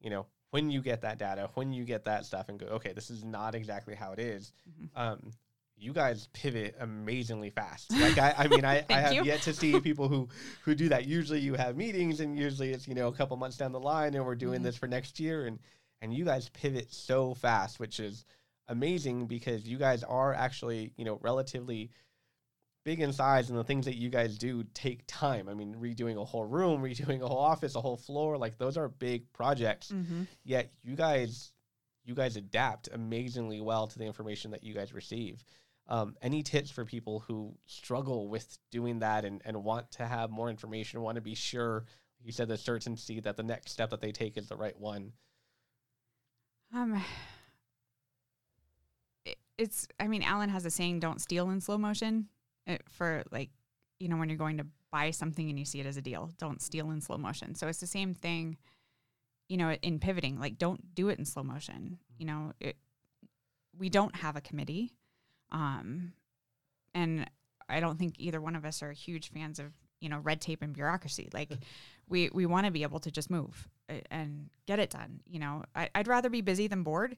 you 0.01 0.09
know 0.09 0.25
when 0.51 0.69
you 0.69 0.81
get 0.81 1.01
that 1.01 1.17
data 1.17 1.49
when 1.53 1.71
you 1.71 1.83
get 1.85 2.05
that 2.05 2.25
stuff 2.25 2.49
and 2.49 2.59
go 2.59 2.65
okay 2.67 2.93
this 2.93 3.09
is 3.09 3.23
not 3.23 3.55
exactly 3.55 3.95
how 3.95 4.11
it 4.11 4.19
is, 4.19 4.51
Mhm. 4.69 4.89
um 4.95 5.31
you 5.77 5.93
guys 5.93 6.27
pivot 6.33 6.75
amazingly 6.79 7.49
fast 7.49 7.91
like 7.91 8.17
i, 8.19 8.35
I 8.37 8.47
mean 8.47 8.63
i, 8.65 8.85
I 8.89 8.99
have 8.99 9.13
you. 9.13 9.23
yet 9.23 9.41
to 9.43 9.53
see 9.53 9.79
people 9.79 10.07
who 10.07 10.29
who 10.63 10.75
do 10.75 10.89
that 10.89 11.07
usually 11.07 11.39
you 11.39 11.55
have 11.55 11.75
meetings 11.75 12.19
and 12.19 12.37
usually 12.37 12.71
it's 12.71 12.87
you 12.87 12.93
know 12.93 13.07
a 13.07 13.11
couple 13.13 13.35
months 13.37 13.57
down 13.57 13.71
the 13.71 13.79
line 13.79 14.13
and 14.13 14.23
we're 14.25 14.35
doing 14.35 14.59
Mhm. 14.59 14.65
this 14.65 14.75
for 14.77 14.87
next 14.87 15.19
year 15.19 15.47
and 15.47 15.57
and 16.01 16.13
you 16.13 16.23
guys 16.25 16.49
pivot 16.49 16.93
so 16.93 17.33
fast 17.33 17.79
which 17.79 17.99
is 17.99 18.25
amazing 18.67 19.25
because 19.25 19.67
you 19.67 19.77
guys 19.77 20.03
are 20.03 20.33
actually 20.35 20.93
you 20.97 21.05
know 21.05 21.17
relatively 21.21 21.89
big 22.83 22.99
in 22.99 23.13
size 23.13 23.49
and 23.49 23.57
the 23.57 23.63
things 23.63 23.85
that 23.85 23.97
you 23.97 24.09
guys 24.09 24.37
do 24.37 24.63
take 24.73 25.03
time 25.07 25.47
i 25.47 25.53
mean 25.53 25.75
redoing 25.75 26.19
a 26.19 26.25
whole 26.25 26.45
room 26.45 26.81
redoing 26.83 27.21
a 27.21 27.27
whole 27.27 27.37
office 27.37 27.75
a 27.75 27.81
whole 27.81 27.97
floor 27.97 28.37
like 28.37 28.57
those 28.57 28.77
are 28.77 28.87
big 28.89 29.31
projects 29.33 29.91
mm-hmm. 29.91 30.23
yet 30.43 30.71
you 30.83 30.95
guys 30.95 31.51
you 32.03 32.15
guys 32.15 32.35
adapt 32.35 32.89
amazingly 32.93 33.61
well 33.61 33.87
to 33.87 33.99
the 33.99 34.05
information 34.05 34.51
that 34.51 34.63
you 34.63 34.73
guys 34.73 34.93
receive 34.93 35.43
um, 35.87 36.15
any 36.21 36.41
tips 36.41 36.71
for 36.71 36.85
people 36.85 37.19
who 37.27 37.53
struggle 37.65 38.29
with 38.29 38.57
doing 38.71 38.99
that 38.99 39.25
and, 39.25 39.41
and 39.45 39.61
want 39.61 39.91
to 39.91 40.05
have 40.05 40.29
more 40.29 40.49
information 40.49 41.01
want 41.01 41.15
to 41.15 41.21
be 41.21 41.35
sure 41.35 41.85
you 42.23 42.31
said 42.31 42.47
the 42.47 42.57
certainty 42.57 43.19
that 43.19 43.37
the 43.37 43.43
next 43.43 43.71
step 43.71 43.89
that 43.89 44.01
they 44.01 44.11
take 44.11 44.37
is 44.37 44.47
the 44.47 44.55
right 44.55 44.79
one. 44.79 45.13
Um, 46.73 47.03
it, 49.25 49.37
it's. 49.57 49.87
I 49.99 50.07
mean, 50.07 50.23
Alan 50.23 50.49
has 50.49 50.65
a 50.65 50.69
saying: 50.69 50.99
"Don't 50.99 51.21
steal 51.21 51.49
in 51.49 51.61
slow 51.61 51.77
motion." 51.77 52.27
It, 52.67 52.83
for 52.89 53.23
like, 53.31 53.49
you 53.99 54.07
know, 54.07 54.17
when 54.17 54.29
you're 54.29 54.37
going 54.37 54.57
to 54.57 54.65
buy 54.91 55.11
something 55.11 55.49
and 55.49 55.57
you 55.57 55.65
see 55.65 55.79
it 55.79 55.85
as 55.85 55.97
a 55.97 56.01
deal, 56.01 56.31
don't 56.37 56.61
steal 56.61 56.91
in 56.91 57.01
slow 57.01 57.17
motion. 57.17 57.55
So 57.55 57.67
it's 57.67 57.79
the 57.79 57.87
same 57.87 58.13
thing, 58.13 58.57
you 59.47 59.57
know, 59.57 59.71
in 59.81 59.99
pivoting. 59.99 60.39
Like, 60.39 60.57
don't 60.57 60.93
do 60.93 61.09
it 61.09 61.19
in 61.19 61.25
slow 61.25 61.43
motion. 61.43 61.99
You 62.17 62.25
know, 62.25 62.53
it, 62.59 62.77
we 63.77 63.89
don't 63.89 64.15
have 64.15 64.35
a 64.35 64.41
committee, 64.41 64.91
um, 65.51 66.13
and 66.93 67.29
I 67.69 67.79
don't 67.79 67.97
think 67.97 68.15
either 68.17 68.41
one 68.41 68.55
of 68.55 68.65
us 68.65 68.83
are 68.83 68.91
huge 68.91 69.31
fans 69.31 69.59
of 69.59 69.71
you 69.99 70.09
know 70.09 70.19
red 70.19 70.41
tape 70.41 70.61
and 70.61 70.73
bureaucracy. 70.73 71.29
Like, 71.33 71.51
we 72.07 72.29
we 72.33 72.45
want 72.45 72.65
to 72.65 72.71
be 72.71 72.83
able 72.83 72.99
to 72.99 73.11
just 73.11 73.29
move 73.29 73.69
uh, 73.89 73.95
and 74.11 74.49
get 74.67 74.79
it 74.79 74.89
done. 74.89 75.21
You 75.25 75.39
know, 75.39 75.63
I, 75.75 75.89
I'd 75.95 76.07
rather 76.07 76.29
be 76.29 76.41
busy 76.41 76.67
than 76.67 76.83
bored. 76.83 77.17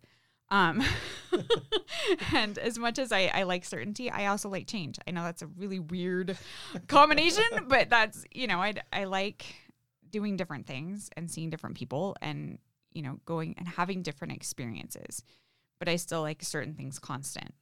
Um, 0.51 0.83
and 2.33 2.57
as 2.57 2.77
much 2.77 2.99
as 2.99 3.11
I, 3.11 3.31
I 3.33 3.43
like 3.43 3.65
certainty, 3.65 4.09
I 4.11 4.27
also 4.27 4.49
like 4.49 4.67
change. 4.67 4.99
I 5.07 5.11
know 5.11 5.23
that's 5.23 5.41
a 5.41 5.47
really 5.47 5.79
weird 5.79 6.37
combination, 6.87 7.43
but 7.67 7.89
that's, 7.89 8.23
you 8.31 8.47
know, 8.47 8.59
I, 8.61 8.73
I 8.91 9.05
like 9.05 9.45
doing 10.09 10.37
different 10.37 10.67
things 10.67 11.09
and 11.17 11.29
seeing 11.29 11.49
different 11.49 11.75
people 11.75 12.15
and, 12.21 12.59
you 12.91 13.01
know, 13.01 13.19
going 13.25 13.55
and 13.57 13.67
having 13.67 14.03
different 14.03 14.33
experiences. 14.33 15.23
But 15.79 15.89
I 15.89 15.95
still 15.95 16.21
like 16.21 16.43
certain 16.43 16.75
things 16.75 16.99
constant, 16.99 17.53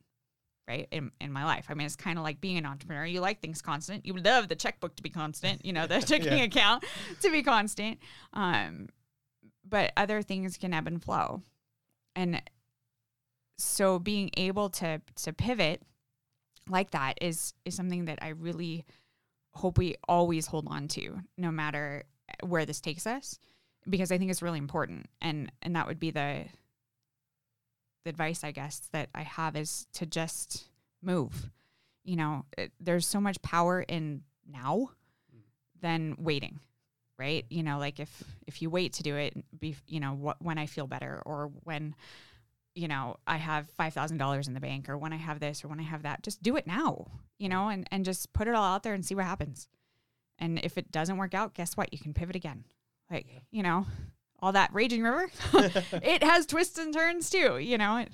right? 0.67 0.87
In, 0.91 1.11
in 1.21 1.31
my 1.31 1.45
life. 1.45 1.67
I 1.69 1.73
mean, 1.75 1.85
it's 1.85 1.95
kind 1.95 2.17
of 2.17 2.23
like 2.25 2.41
being 2.41 2.57
an 2.57 2.65
entrepreneur. 2.65 3.05
You 3.05 3.21
like 3.21 3.39
things 3.41 3.61
constant. 3.61 4.05
You 4.05 4.13
love 4.17 4.49
the 4.49 4.55
checkbook 4.55 4.95
to 4.97 5.03
be 5.03 5.09
constant, 5.09 5.65
you 5.65 5.71
know, 5.71 5.87
the 5.87 6.01
checking 6.01 6.37
Yeah. 6.37 6.43
account 6.43 6.83
to 7.21 7.31
be 7.31 7.41
constant. 7.41 7.99
Um, 8.33 8.89
but 9.67 9.93
other 9.95 10.21
things 10.21 10.57
can 10.57 10.73
ebb 10.73 10.87
and 10.87 11.01
flow. 11.01 11.41
And 12.15 12.41
so 13.63 13.99
being 13.99 14.29
able 14.37 14.69
to 14.69 15.01
to 15.23 15.33
pivot 15.33 15.81
like 16.69 16.91
that 16.91 17.17
is 17.21 17.53
is 17.65 17.75
something 17.75 18.05
that 18.05 18.19
I 18.21 18.29
really 18.29 18.85
hope 19.53 19.77
we 19.77 19.95
always 20.07 20.47
hold 20.47 20.67
on 20.69 20.87
to 20.87 21.19
no 21.37 21.51
matter 21.51 22.03
eh, 22.29 22.45
where 22.45 22.65
this 22.65 22.79
takes 22.79 23.05
us 23.05 23.37
because 23.89 24.11
I 24.11 24.17
think 24.17 24.31
it's 24.31 24.41
really 24.41 24.59
important. 24.59 25.07
And 25.21 25.51
and 25.61 25.75
that 25.75 25.87
would 25.87 25.99
be 25.99 26.11
the 26.11 26.45
the 28.03 28.09
advice 28.09 28.43
I 28.43 28.51
guess 28.51 28.89
that 28.93 29.09
I 29.13 29.21
have 29.23 29.55
is 29.55 29.87
to 29.93 30.05
just 30.05 30.65
move. 31.01 31.49
You 32.03 32.15
know 32.15 32.45
it, 32.57 32.71
there's 32.79 33.07
so 33.07 33.21
much 33.21 33.41
power 33.41 33.81
in 33.81 34.21
now 34.47 34.91
than 35.81 36.15
waiting 36.19 36.59
right? 37.21 37.45
You 37.49 37.61
know 37.61 37.77
like 37.77 37.99
if 37.99 38.23
if 38.47 38.63
you 38.63 38.71
wait 38.71 38.93
to 38.93 39.03
do 39.03 39.15
it 39.15 39.33
be 39.59 39.75
you 39.87 39.99
know 39.99 40.33
when 40.39 40.57
I 40.57 40.65
feel 40.65 40.87
better 40.87 41.21
or 41.23 41.51
when 41.63 41.93
you 42.75 42.87
know, 42.87 43.17
I 43.27 43.37
have 43.37 43.69
five 43.71 43.93
thousand 43.93 44.17
dollars 44.17 44.47
in 44.47 44.53
the 44.53 44.59
bank, 44.59 44.89
or 44.89 44.97
when 44.97 45.13
I 45.13 45.17
have 45.17 45.39
this, 45.39 45.63
or 45.63 45.67
when 45.67 45.79
I 45.79 45.83
have 45.83 46.03
that, 46.03 46.23
just 46.23 46.41
do 46.41 46.55
it 46.55 46.67
now, 46.67 47.07
you 47.37 47.49
know, 47.49 47.67
and 47.69 47.87
and 47.91 48.05
just 48.05 48.31
put 48.33 48.47
it 48.47 48.55
all 48.55 48.63
out 48.63 48.83
there 48.83 48.93
and 48.93 49.05
see 49.05 49.15
what 49.15 49.25
happens. 49.25 49.67
And 50.39 50.59
if 50.63 50.77
it 50.77 50.91
doesn't 50.91 51.17
work 51.17 51.33
out, 51.33 51.53
guess 51.53 51.75
what? 51.75 51.93
You 51.93 51.99
can 51.99 52.13
pivot 52.13 52.35
again. 52.35 52.65
Like 53.09 53.27
you 53.51 53.63
know, 53.63 53.85
all 54.39 54.53
that 54.53 54.73
raging 54.73 55.03
river, 55.03 55.29
it 55.53 56.23
has 56.23 56.45
twists 56.45 56.77
and 56.77 56.93
turns 56.93 57.29
too. 57.29 57.57
You 57.57 57.77
know, 57.77 57.97
it 57.97 58.13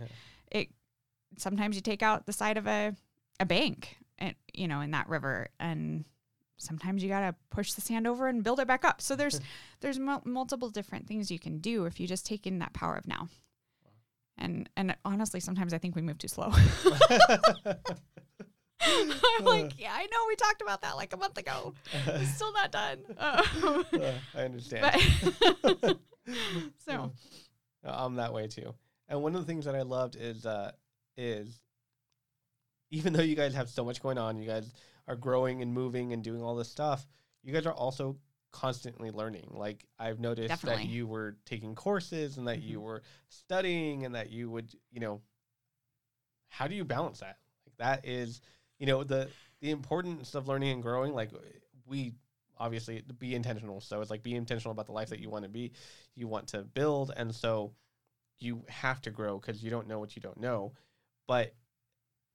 it 0.52 0.70
sometimes 1.38 1.76
you 1.76 1.82
take 1.82 2.02
out 2.02 2.26
the 2.26 2.34
side 2.34 2.58
of 2.58 2.68
a 2.68 2.96
a 3.40 3.46
bank, 3.46 3.98
and 4.18 4.36
you 4.54 4.68
know, 4.68 4.82
in 4.82 4.92
that 4.92 5.08
river, 5.08 5.50
and 5.60 6.06
sometimes 6.58 7.04
you 7.04 7.10
gotta 7.10 7.36
push 7.52 7.74
the 7.74 7.82
sand 7.82 8.08
over 8.08 8.28
and 8.28 8.44
build 8.44 8.60
it 8.60 8.68
back 8.68 8.84
up. 8.84 9.02
So 9.02 9.16
there's 9.16 9.40
there's 9.82 10.00
mul- 10.00 10.24
multiple 10.26 10.70
different 10.70 11.08
things 11.08 11.32
you 11.32 11.40
can 11.40 11.60
do 11.60 11.86
if 11.86 12.00
you 12.00 12.08
just 12.08 12.26
take 12.26 12.48
in 12.48 12.60
that 12.60 12.74
power 12.74 12.96
of 12.96 13.08
now. 13.08 13.30
And 14.38 14.70
and 14.78 14.96
honestly, 15.04 15.40
sometimes 15.40 15.74
I 15.74 15.78
think 15.78 15.96
we 15.96 16.02
move 16.02 16.18
too 16.18 16.28
slow. 16.28 16.52
I'm 18.82 19.46
like, 19.46 19.80
yeah, 19.80 19.92
I 19.94 20.04
know 20.04 20.26
we 20.28 20.36
talked 20.36 20.62
about 20.62 20.82
that 20.82 20.96
like 20.96 21.14
a 21.14 21.18
month 21.18 21.38
ago. 21.38 21.74
It's 22.08 22.36
still 22.36 22.54
not 22.54 22.72
done. 22.72 23.00
Uh, 23.18 24.14
I 24.36 24.44
understand. 24.44 25.02
but 25.52 25.98
so 26.78 27.12
I'm 27.84 28.16
that 28.16 28.34
way 28.34 28.48
too. 28.48 28.74
And 29.10 29.22
one 29.22 29.36
of 29.36 29.42
the 29.42 29.48
things 29.48 29.66
that 29.66 29.76
I 29.76 29.82
loved 29.82 30.16
is 30.20 30.46
uh 30.46 30.72
is 31.16 31.62
even 32.92 33.14
though 33.14 33.24
you 33.24 33.36
guys 33.36 33.54
have 33.56 33.70
so 33.70 33.84
much 33.84 34.02
going 34.02 34.18
on, 34.18 34.38
you 34.38 34.48
guys 34.48 34.72
are 35.08 35.16
growing 35.16 35.62
and 35.62 35.74
moving 35.74 36.14
and 36.14 36.24
doing 36.24 36.42
all 36.42 36.56
this 36.56 36.70
stuff, 36.70 37.08
you 37.44 37.54
guys 37.54 37.66
are 37.66 37.74
also 37.74 38.18
constantly 38.58 39.12
learning. 39.12 39.52
Like 39.54 39.86
I've 40.00 40.20
noticed 40.20 40.50
Definitely. 40.50 40.84
that 40.84 40.90
you 40.90 41.06
were 41.06 41.38
taking 41.46 41.76
courses 41.76 42.38
and 42.38 42.48
that 42.48 42.64
you 42.64 42.78
mm-hmm. 42.78 42.86
were 42.86 43.04
studying 43.30 44.06
and 44.06 44.16
that 44.16 44.32
you 44.32 44.50
would, 44.50 44.74
you 44.92 45.00
know, 45.00 45.22
how 46.48 46.68
do 46.68 46.74
you 46.74 46.84
balance 46.84 47.20
that? 47.20 47.38
Like 47.68 47.78
that 47.78 48.08
is, 48.08 48.42
you 48.80 48.88
know, 48.88 49.04
the 49.04 49.30
the 49.62 49.70
importance 49.70 50.34
of 50.34 50.48
learning 50.48 50.72
and 50.72 50.82
growing. 50.82 51.14
Like 51.14 51.30
we 51.86 52.14
obviously 52.58 53.04
be 53.20 53.36
intentional. 53.36 53.80
So 53.80 54.02
it's 54.02 54.10
like 54.10 54.24
be 54.24 54.34
intentional 54.34 54.72
about 54.72 54.88
the 54.88 54.92
life 54.92 55.10
that 55.10 55.20
you 55.20 55.30
want 55.30 55.44
to 55.44 55.50
be, 55.50 55.74
you 56.16 56.28
want 56.28 56.48
to 56.48 56.64
build, 56.64 57.14
and 57.16 57.34
so 57.34 57.74
you 58.40 58.64
have 58.70 59.02
to 59.02 59.12
grow 59.12 59.38
because 59.38 59.64
you 59.64 59.70
don't 59.70 59.88
know 59.88 60.00
what 60.00 60.16
you 60.16 60.22
don't 60.22 60.40
know. 60.40 60.74
But 61.28 61.54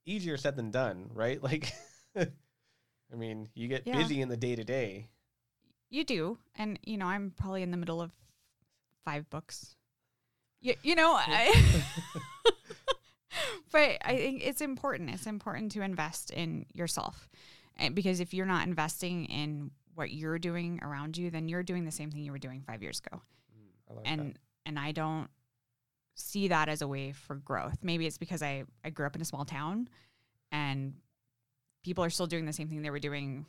easier 0.05 0.37
said 0.37 0.55
than 0.55 0.71
done, 0.71 1.09
right? 1.13 1.41
Like, 1.43 1.73
I 2.15 3.15
mean, 3.15 3.49
you 3.55 3.67
get 3.67 3.85
Yeah. 3.85 3.97
busy 3.97 4.21
in 4.21 4.29
the 4.29 4.37
day 4.37 4.55
to 4.55 4.63
day. 4.63 5.09
You 5.93 6.03
do, 6.03 6.37
and 6.55 6.79
you 6.83 6.97
know, 6.97 7.05
I'm 7.05 7.31
probably 7.35 7.61
in 7.61 7.71
the 7.71 7.77
middle 7.77 8.01
of 8.01 8.11
five 9.05 9.29
books. 9.29 9.75
You, 10.61 10.75
you 10.81 10.95
know, 10.95 11.13
I, 11.15 11.53
but 13.71 13.97
I 14.03 14.15
think 14.17 14.45
it's 14.45 14.61
important. 14.61 15.11
It's 15.11 15.27
important 15.27 15.71
to 15.73 15.81
invest 15.81 16.31
in 16.31 16.65
yourself, 16.73 17.29
and 17.77 17.93
because 17.93 18.19
if 18.19 18.33
you're 18.33 18.45
not 18.45 18.67
investing 18.67 19.25
in 19.25 19.71
what 19.95 20.11
you're 20.11 20.39
doing 20.39 20.79
around 20.81 21.17
you, 21.17 21.29
then 21.29 21.47
you're 21.47 21.63
doing 21.63 21.85
the 21.85 21.91
same 21.91 22.09
thing 22.11 22.23
you 22.23 22.31
were 22.31 22.39
doing 22.39 22.63
five 22.65 22.81
years 22.81 22.99
ago. 23.05 23.21
Mm, 23.51 23.91
I 23.91 23.93
like 23.93 24.03
and 24.07 24.39
and 24.65 24.79
I 24.79 24.91
don't 24.91 25.29
see 26.15 26.47
that 26.47 26.69
as 26.69 26.81
a 26.81 26.87
way 26.87 27.11
for 27.11 27.35
growth. 27.35 27.77
Maybe 27.83 28.07
it's 28.07 28.17
because 28.17 28.41
I 28.41 28.63
I 28.83 28.89
grew 28.89 29.05
up 29.05 29.15
in 29.15 29.21
a 29.21 29.25
small 29.25 29.45
town 29.45 29.89
and 30.51 30.93
people 31.83 32.03
are 32.03 32.09
still 32.09 32.27
doing 32.27 32.45
the 32.45 32.53
same 32.53 32.69
thing 32.69 32.81
they 32.81 32.89
were 32.89 32.99
doing 32.99 33.45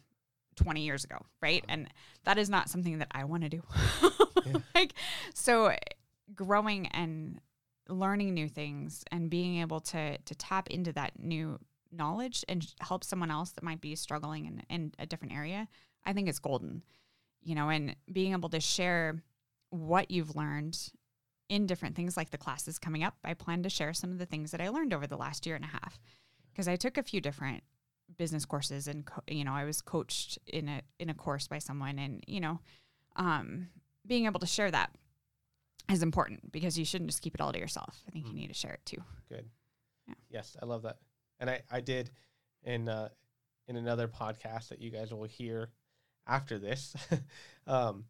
20 0.56 0.82
years 0.82 1.04
ago, 1.04 1.18
right? 1.42 1.64
And 1.68 1.88
that 2.24 2.38
is 2.38 2.48
not 2.48 2.68
something 2.68 2.98
that 2.98 3.08
I 3.12 3.24
want 3.24 3.42
to 3.44 3.48
do. 3.48 3.62
like 4.74 4.94
so 5.34 5.74
growing 6.34 6.86
and 6.88 7.40
learning 7.88 8.34
new 8.34 8.48
things 8.48 9.04
and 9.10 9.28
being 9.28 9.60
able 9.60 9.80
to 9.80 10.18
to 10.18 10.34
tap 10.34 10.68
into 10.70 10.92
that 10.92 11.12
new 11.18 11.58
knowledge 11.92 12.44
and 12.48 12.66
help 12.80 13.04
someone 13.04 13.30
else 13.30 13.52
that 13.52 13.62
might 13.62 13.80
be 13.80 13.94
struggling 13.94 14.46
in, 14.46 14.62
in 14.68 14.92
a 14.98 15.06
different 15.06 15.34
area, 15.34 15.68
I 16.04 16.12
think 16.12 16.28
it's 16.28 16.38
golden. 16.38 16.82
You 17.42 17.54
know, 17.54 17.68
and 17.68 17.94
being 18.10 18.32
able 18.32 18.48
to 18.50 18.60
share 18.60 19.22
what 19.70 20.10
you've 20.10 20.34
learned 20.34 20.78
in 21.48 21.66
different 21.66 21.94
things 21.94 22.16
like 22.16 22.30
the 22.30 22.38
classes 22.38 22.78
coming 22.78 23.04
up. 23.04 23.16
I 23.22 23.34
plan 23.34 23.62
to 23.64 23.68
share 23.68 23.92
some 23.92 24.10
of 24.10 24.18
the 24.18 24.26
things 24.26 24.50
that 24.52 24.60
I 24.60 24.70
learned 24.70 24.94
over 24.94 25.06
the 25.06 25.16
last 25.16 25.46
year 25.46 25.56
and 25.56 25.64
a 25.64 25.68
half 25.68 26.00
because 26.52 26.68
I 26.68 26.76
took 26.76 26.96
a 26.96 27.02
few 27.02 27.20
different 27.20 27.62
business 28.16 28.44
courses 28.44 28.86
and 28.88 29.04
co- 29.06 29.22
you 29.26 29.44
know 29.44 29.52
I 29.52 29.64
was 29.64 29.80
coached 29.82 30.38
in 30.46 30.68
a 30.68 30.82
in 30.98 31.10
a 31.10 31.14
course 31.14 31.48
by 31.48 31.58
someone 31.58 31.98
and 31.98 32.22
you 32.26 32.40
know 32.40 32.60
um, 33.16 33.68
being 34.06 34.26
able 34.26 34.40
to 34.40 34.46
share 34.46 34.70
that 34.70 34.90
is 35.90 36.02
important 36.02 36.50
because 36.52 36.78
you 36.78 36.84
shouldn't 36.84 37.10
just 37.10 37.22
keep 37.22 37.34
it 37.34 37.40
all 37.40 37.52
to 37.52 37.58
yourself. 37.58 38.02
I 38.08 38.10
think 38.10 38.26
you 38.26 38.32
Mm. 38.32 38.36
need 38.36 38.48
to 38.48 38.54
share 38.54 38.72
it 38.72 38.84
too. 38.86 39.02
Good. 39.28 39.48
Yeah. 40.08 40.14
Yes, 40.30 40.56
I 40.60 40.66
love 40.66 40.82
that. 40.82 40.96
And 41.40 41.50
I, 41.50 41.62
I 41.70 41.80
did 41.80 42.10
in 42.62 42.88
uh, 42.88 43.08
in 43.68 43.76
another 43.76 44.08
podcast 44.08 44.68
that 44.68 44.80
you 44.80 44.90
guys 44.90 45.12
will 45.12 45.24
hear 45.24 45.70
after 46.26 46.58
this. 46.58 46.94
um, 47.66 48.04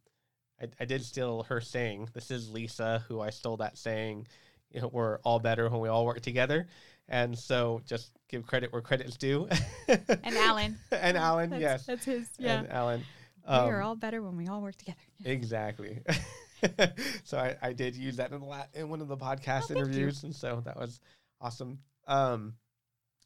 I, 0.61 0.68
I 0.80 0.85
did 0.85 1.04
steal 1.04 1.42
her 1.44 1.61
saying. 1.61 2.09
This 2.12 2.30
is 2.30 2.50
Lisa, 2.50 3.04
who 3.09 3.20
I 3.20 3.30
stole 3.30 3.57
that 3.59 3.76
saying. 3.76 4.26
You 4.70 4.80
know, 4.80 4.88
we're 4.92 5.18
all 5.20 5.38
better 5.38 5.68
when 5.68 5.80
we 5.80 5.88
all 5.88 6.04
work 6.07 6.20
together. 6.20 6.66
And 7.09 7.38
so, 7.38 7.83
just 7.87 8.12
give 8.29 8.47
credit 8.47 8.73
where 8.73 8.81
credit's 8.83 9.17
due. 9.17 9.49
And 9.88 10.37
Alan. 10.37 10.79
and 10.93 11.17
Alan, 11.17 11.51
That's- 11.51 11.62
yes, 11.62 11.87
That's 11.87 12.05
his. 12.05 12.29
and 12.40 12.69
Alan. 12.71 13.01
we 13.47 13.55
are 13.55 13.83
Um, 13.83 13.88
all 13.88 13.95
better 13.97 14.23
when 14.23 14.37
we 14.37 14.49
all 14.49 14.62
work 14.62 14.77
together. 14.77 14.97
Exactly. 15.25 16.01
so 17.25 17.38
I, 17.38 17.57
I 17.61 17.73
did 17.75 17.95
use 17.95 18.17
that 18.17 18.33
in 18.33 18.40
la- 18.40 18.67
in 18.73 18.88
one 18.88 19.01
of 19.03 19.09
the 19.09 19.17
podcast 19.19 19.64
Oh, 19.71 19.75
interviews, 19.75 20.25
and 20.25 20.35
so 20.35 20.62
that 20.64 20.77
was 20.79 21.01
awesome. 21.40 21.79
Um, 22.07 22.55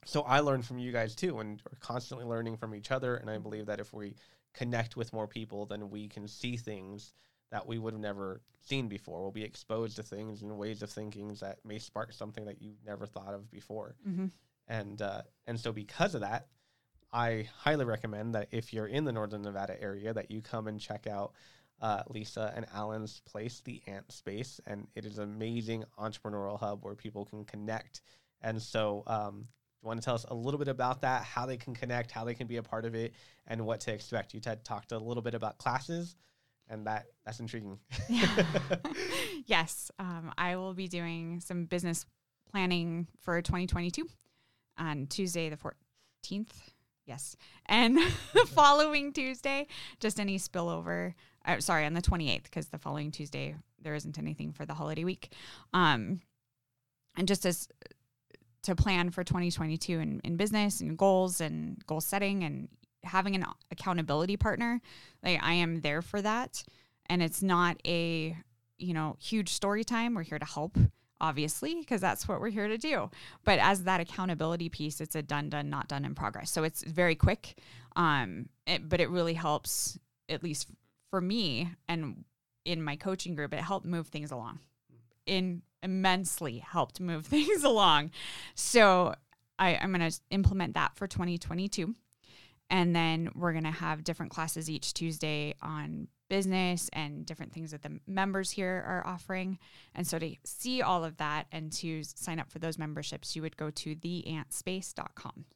so 0.05 0.23
I 0.23 0.41
learned 0.41 0.65
from 0.67 0.79
you 0.79 0.91
guys 0.93 1.15
too, 1.15 1.39
and 1.39 1.61
we're 1.65 1.79
constantly 1.81 2.27
learning 2.27 2.57
from 2.57 2.75
each 2.75 2.91
other. 2.91 3.17
And 3.17 3.31
I 3.31 3.39
believe 3.39 3.67
that 3.67 3.79
if 3.81 3.93
we 3.93 4.17
connect 4.55 4.97
with 4.97 5.13
more 5.13 5.29
people, 5.29 5.67
then 5.67 5.91
we 5.91 6.09
can 6.09 6.27
see 6.27 6.57
things 6.57 7.13
that 7.51 7.67
we 7.67 7.79
would 7.79 7.95
have 7.95 8.03
never 8.03 8.41
seen 8.61 8.89
before. 8.89 9.23
We'll 9.23 9.31
be 9.31 9.45
exposed 9.45 9.97
to 9.97 10.03
things 10.03 10.43
and 10.43 10.59
ways 10.59 10.83
of 10.83 10.91
thinking 10.91 11.35
that 11.41 11.59
may 11.65 11.79
spark 11.79 12.13
something 12.13 12.45
that 12.45 12.61
you've 12.61 12.85
never 12.85 13.07
thought 13.07 13.33
of 13.35 13.51
before 13.51 13.97
Mm-hmm. 14.07 14.27
and 14.67 15.01
uh, 15.01 15.23
and 15.47 15.59
so 15.59 15.73
because 15.73 16.15
of 16.15 16.21
that, 16.21 16.49
I 17.13 17.49
highly 17.57 17.85
recommend 17.87 18.35
that 18.35 18.49
if 18.51 18.73
you're 18.73 18.87
in 18.87 19.05
the 19.05 19.13
Northern 19.13 19.43
Nevada 19.43 19.81
area, 19.83 20.13
that 20.13 20.31
you 20.31 20.43
come 20.43 20.67
and 20.69 20.79
check 20.79 21.07
out 21.07 21.33
uh, 21.81 22.03
Lisa 22.09 22.53
and 22.55 22.67
Alan's 22.75 23.23
place, 23.25 23.63
the 23.65 23.81
Ant 23.87 24.11
Space, 24.13 24.61
and 24.67 24.87
it 24.95 25.07
is 25.07 25.19
an 25.19 25.25
amazing 25.25 25.85
entrepreneurial 25.99 26.59
hub 26.59 26.85
where 26.85 26.95
people 26.95 27.25
can 27.25 27.45
connect. 27.45 28.03
And 28.43 28.61
so, 28.61 29.05
um, 29.07 29.47
you 29.81 29.87
want 29.87 30.01
to 30.01 30.05
tell 30.05 30.17
us 30.17 30.27
a 30.29 30.35
little 30.35 30.59
bit 30.59 30.69
about 30.69 31.03
that, 31.03 31.23
how 31.23 31.47
they 31.47 31.57
can 31.57 31.73
connect, 31.75 32.11
how 32.11 32.25
they 32.25 32.35
can 32.35 32.49
be 32.49 32.57
a 32.57 32.63
part 32.63 32.85
of 32.85 32.95
it, 32.95 33.15
and 33.47 33.65
what 33.65 33.81
to 33.83 33.93
expect? 33.93 34.35
You 34.35 34.41
had 34.45 34.65
talked 34.65 34.93
a 34.93 34.99
little 34.99 35.23
bit 35.23 35.35
about 35.35 35.59
classes, 35.59 36.17
and 36.69 36.87
that 36.87 37.07
that's 37.25 37.41
intriguing. 37.41 37.79
yes, 39.47 39.91
um, 39.99 40.33
I 40.37 40.57
will 40.57 40.75
be 40.75 40.89
doing 40.89 41.41
some 41.41 41.65
business 41.65 42.07
planning 42.51 43.07
for 43.21 43.41
2022 43.43 44.07
on 44.79 45.07
Tuesday 45.07 45.49
the 45.49 45.57
14th. 45.57 46.53
Yes, 47.07 47.37
and 47.67 47.99
the 48.35 48.47
following 48.47 49.13
Tuesday, 49.13 49.67
just 50.01 50.21
any 50.21 50.39
spillover. 50.39 51.15
Uh, 51.45 51.61
sorry, 51.61 51.87
on 51.87 51.95
the 51.95 52.03
28th, 52.03 52.45
because 52.45 52.69
the 52.69 52.79
following 52.79 53.11
Tuesday 53.11 53.55
there 53.81 53.95
isn't 53.95 54.19
anything 54.19 54.53
for 54.53 54.67
the 54.67 54.75
holiday 54.75 55.05
week. 55.05 55.33
Um, 55.73 56.21
and 57.17 57.27
just 57.27 57.47
as 57.47 57.69
to 58.63 58.75
plan 58.75 59.11
for 59.11 59.25
2022 59.25 59.99
in, 59.99 60.21
in 60.25 60.37
business 60.37 60.81
and 60.81 60.99
goals 60.99 61.41
and 61.41 61.85
goal 61.87 62.01
setting 62.01 62.45
and 62.45 62.69
having 63.05 63.35
an 63.35 63.45
accountability 63.71 64.37
partner 64.37 64.81
like 65.23 65.41
i 65.43 65.53
am 65.53 65.81
there 65.81 66.03
for 66.03 66.21
that. 66.23 66.63
And 67.07 67.23
it's 67.23 67.43
not 67.43 67.79
a 67.87 68.37
you 68.79 68.95
know 68.95 69.17
huge 69.19 69.49
story 69.51 69.85
time. 69.85 70.15
We're 70.15 70.23
here 70.23 70.39
to 70.39 70.45
help 70.45 70.77
obviously 71.21 71.75
because 71.75 72.01
that's 72.01 72.29
what 72.29 72.41
we're 72.41 72.51
here 72.51 72.69
to 72.69 72.79
do. 72.79 73.11
But 73.45 73.59
as 73.59 73.85
that 73.85 74.01
accountability 74.01 74.69
piece 74.69 75.01
it's 75.01 75.15
a 75.15 75.23
done 75.23 75.49
done 75.49 75.71
not 75.71 75.89
done 75.89 76.05
in 76.05 76.15
progress. 76.15 76.51
So 76.51 76.65
it's 76.65 76.83
very 76.83 77.15
quick 77.15 77.59
um 77.97 78.49
it, 78.67 78.89
but 78.89 79.01
it 79.01 79.11
really 79.11 79.35
helps 79.35 79.99
at 80.29 80.43
least 80.43 80.69
for 81.11 81.21
me 81.21 81.71
and 81.89 82.25
in 82.65 82.83
my 82.83 82.97
coaching 82.97 83.35
group 83.35 83.55
it 83.55 83.61
helped 83.61 83.87
move 83.87 84.09
things 84.09 84.31
along. 84.31 84.61
In 85.27 85.63
immensely 85.83 86.59
helped 86.59 87.01
move 87.01 87.27
things 87.35 87.65
along. 87.65 88.11
So 88.55 89.15
I, 89.59 89.77
I'm 89.77 89.93
going 89.93 90.09
to 90.09 90.21
implement 90.31 90.75
that 90.75 90.95
for 90.97 91.07
2022. 91.07 91.95
And 92.71 92.95
then 92.95 93.31
we're 93.35 93.53
going 93.53 93.65
to 93.65 93.71
have 93.71 94.05
different 94.05 94.31
classes 94.31 94.69
each 94.69 94.93
Tuesday 94.93 95.55
on 95.63 96.09
business 96.29 96.91
and 96.93 97.25
different 97.25 97.53
things 97.53 97.71
that 97.71 97.83
the 97.83 97.99
members 98.07 98.51
here 98.51 98.85
are 98.87 99.07
offering. 99.07 99.59
And 99.95 100.07
so 100.07 100.19
to 100.19 100.35
see 100.45 100.83
all 100.83 101.05
of 101.05 101.17
that 101.17 101.47
and 101.51 101.73
to 101.75 102.03
sign 102.05 102.39
up 102.39 102.51
for 102.51 102.59
those 102.59 102.79
memberships, 102.79 103.35
you 103.35 103.43
would 103.43 103.57
go 103.57 103.71
to 103.71 103.97
theantspace.com. 103.97 105.47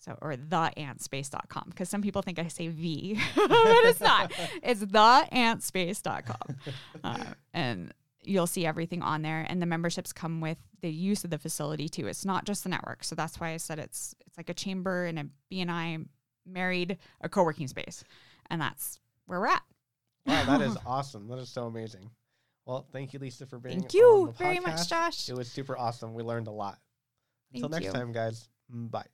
So, 0.00 0.18
or 0.20 0.34
theantspace.com, 0.34 1.64
because 1.68 1.88
some 1.88 2.02
people 2.02 2.20
think 2.20 2.38
I 2.38 2.48
say 2.48 2.68
V, 2.68 3.18
but 3.36 3.48
it's 3.50 4.00
not. 4.00 4.32
It's 4.62 4.84
theantspace.com. 4.84 6.56
Uh, 7.04 7.24
and 7.52 7.92
you'll 8.22 8.46
see 8.46 8.64
everything 8.64 9.02
on 9.02 9.20
there 9.20 9.44
and 9.48 9.60
the 9.60 9.66
memberships 9.66 10.12
come 10.12 10.40
with 10.40 10.56
the 10.80 10.90
use 10.90 11.24
of 11.24 11.30
the 11.30 11.36
facility 11.36 11.88
too 11.88 12.06
it's 12.06 12.24
not 12.24 12.46
just 12.46 12.62
the 12.62 12.70
network 12.70 13.04
so 13.04 13.14
that's 13.14 13.38
why 13.38 13.50
i 13.50 13.56
said 13.58 13.78
it's 13.78 14.14
it's 14.26 14.38
like 14.38 14.48
a 14.48 14.54
chamber 14.54 15.04
and 15.04 15.18
a 15.18 15.26
bni 15.52 16.06
married 16.46 16.98
a 17.20 17.28
co-working 17.28 17.68
space. 17.68 18.04
And 18.50 18.60
that's 18.60 19.00
where 19.26 19.40
we're 19.40 19.46
at. 19.46 19.62
Wow 20.26 20.44
that 20.44 20.60
is 20.62 20.76
awesome. 20.86 21.28
That 21.28 21.38
is 21.38 21.48
so 21.48 21.66
amazing. 21.66 22.10
Well 22.66 22.86
thank 22.92 23.12
you 23.12 23.18
lisa 23.18 23.46
for 23.46 23.58
being 23.58 23.80
thank 23.80 23.94
you 23.94 24.34
very 24.38 24.60
much 24.60 24.88
josh. 24.88 25.28
It 25.28 25.36
was 25.36 25.50
super 25.50 25.76
awesome. 25.76 26.14
We 26.14 26.22
learned 26.22 26.46
a 26.46 26.52
lot. 26.52 26.78
Until 27.52 27.68
next 27.68 27.86
you. 27.86 27.92
time 27.92 28.12
guys. 28.12 28.48
Mm, 28.74 28.90
bye. 28.90 29.06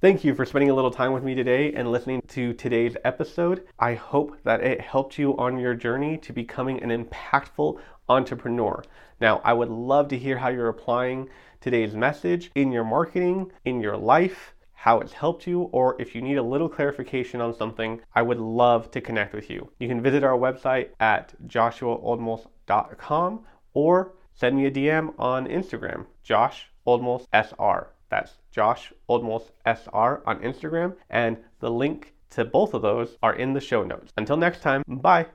Thank 0.00 0.24
you 0.24 0.34
for 0.34 0.44
spending 0.44 0.70
a 0.70 0.74
little 0.74 0.90
time 0.90 1.12
with 1.12 1.24
me 1.24 1.34
today 1.34 1.72
and 1.72 1.90
listening 1.90 2.22
to 2.28 2.52
today's 2.54 2.96
episode. 3.04 3.66
I 3.78 3.94
hope 3.94 4.36
that 4.44 4.62
it 4.62 4.80
helped 4.80 5.18
you 5.18 5.36
on 5.38 5.58
your 5.58 5.74
journey 5.74 6.18
to 6.18 6.32
becoming 6.32 6.82
an 6.82 6.90
impactful 7.04 7.80
entrepreneur. 8.08 8.82
Now, 9.20 9.40
I 9.44 9.52
would 9.52 9.70
love 9.70 10.08
to 10.08 10.18
hear 10.18 10.38
how 10.38 10.48
you're 10.48 10.68
applying 10.68 11.28
today's 11.60 11.94
message 11.94 12.50
in 12.54 12.72
your 12.72 12.84
marketing, 12.84 13.52
in 13.64 13.80
your 13.80 13.96
life, 13.96 14.54
how 14.82 14.98
it's 14.98 15.12
helped 15.12 15.46
you, 15.46 15.60
or 15.70 15.94
if 16.02 16.12
you 16.12 16.20
need 16.20 16.38
a 16.38 16.42
little 16.42 16.68
clarification 16.68 17.40
on 17.40 17.54
something, 17.54 18.00
I 18.16 18.22
would 18.22 18.40
love 18.40 18.90
to 18.90 19.00
connect 19.00 19.32
with 19.32 19.48
you. 19.48 19.70
You 19.78 19.86
can 19.86 20.02
visit 20.02 20.24
our 20.24 20.36
website 20.36 20.88
at 20.98 21.32
joshuaoldmos.com 21.46 23.44
or 23.74 24.14
send 24.34 24.56
me 24.56 24.66
a 24.66 24.72
DM 24.72 25.14
on 25.20 25.46
Instagram, 25.46 26.06
Josh 26.24 26.66
Oldmos 26.84 27.28
SR. 27.32 27.90
That's 28.08 28.38
Josh 28.50 28.92
Oldmos 29.08 29.52
SR 29.64 30.20
on 30.26 30.40
Instagram, 30.40 30.96
and 31.08 31.36
the 31.60 31.70
link 31.70 32.12
to 32.30 32.44
both 32.44 32.74
of 32.74 32.82
those 32.82 33.16
are 33.22 33.36
in 33.36 33.52
the 33.52 33.60
show 33.60 33.84
notes. 33.84 34.12
Until 34.16 34.36
next 34.36 34.62
time, 34.62 34.82
bye. 34.88 35.28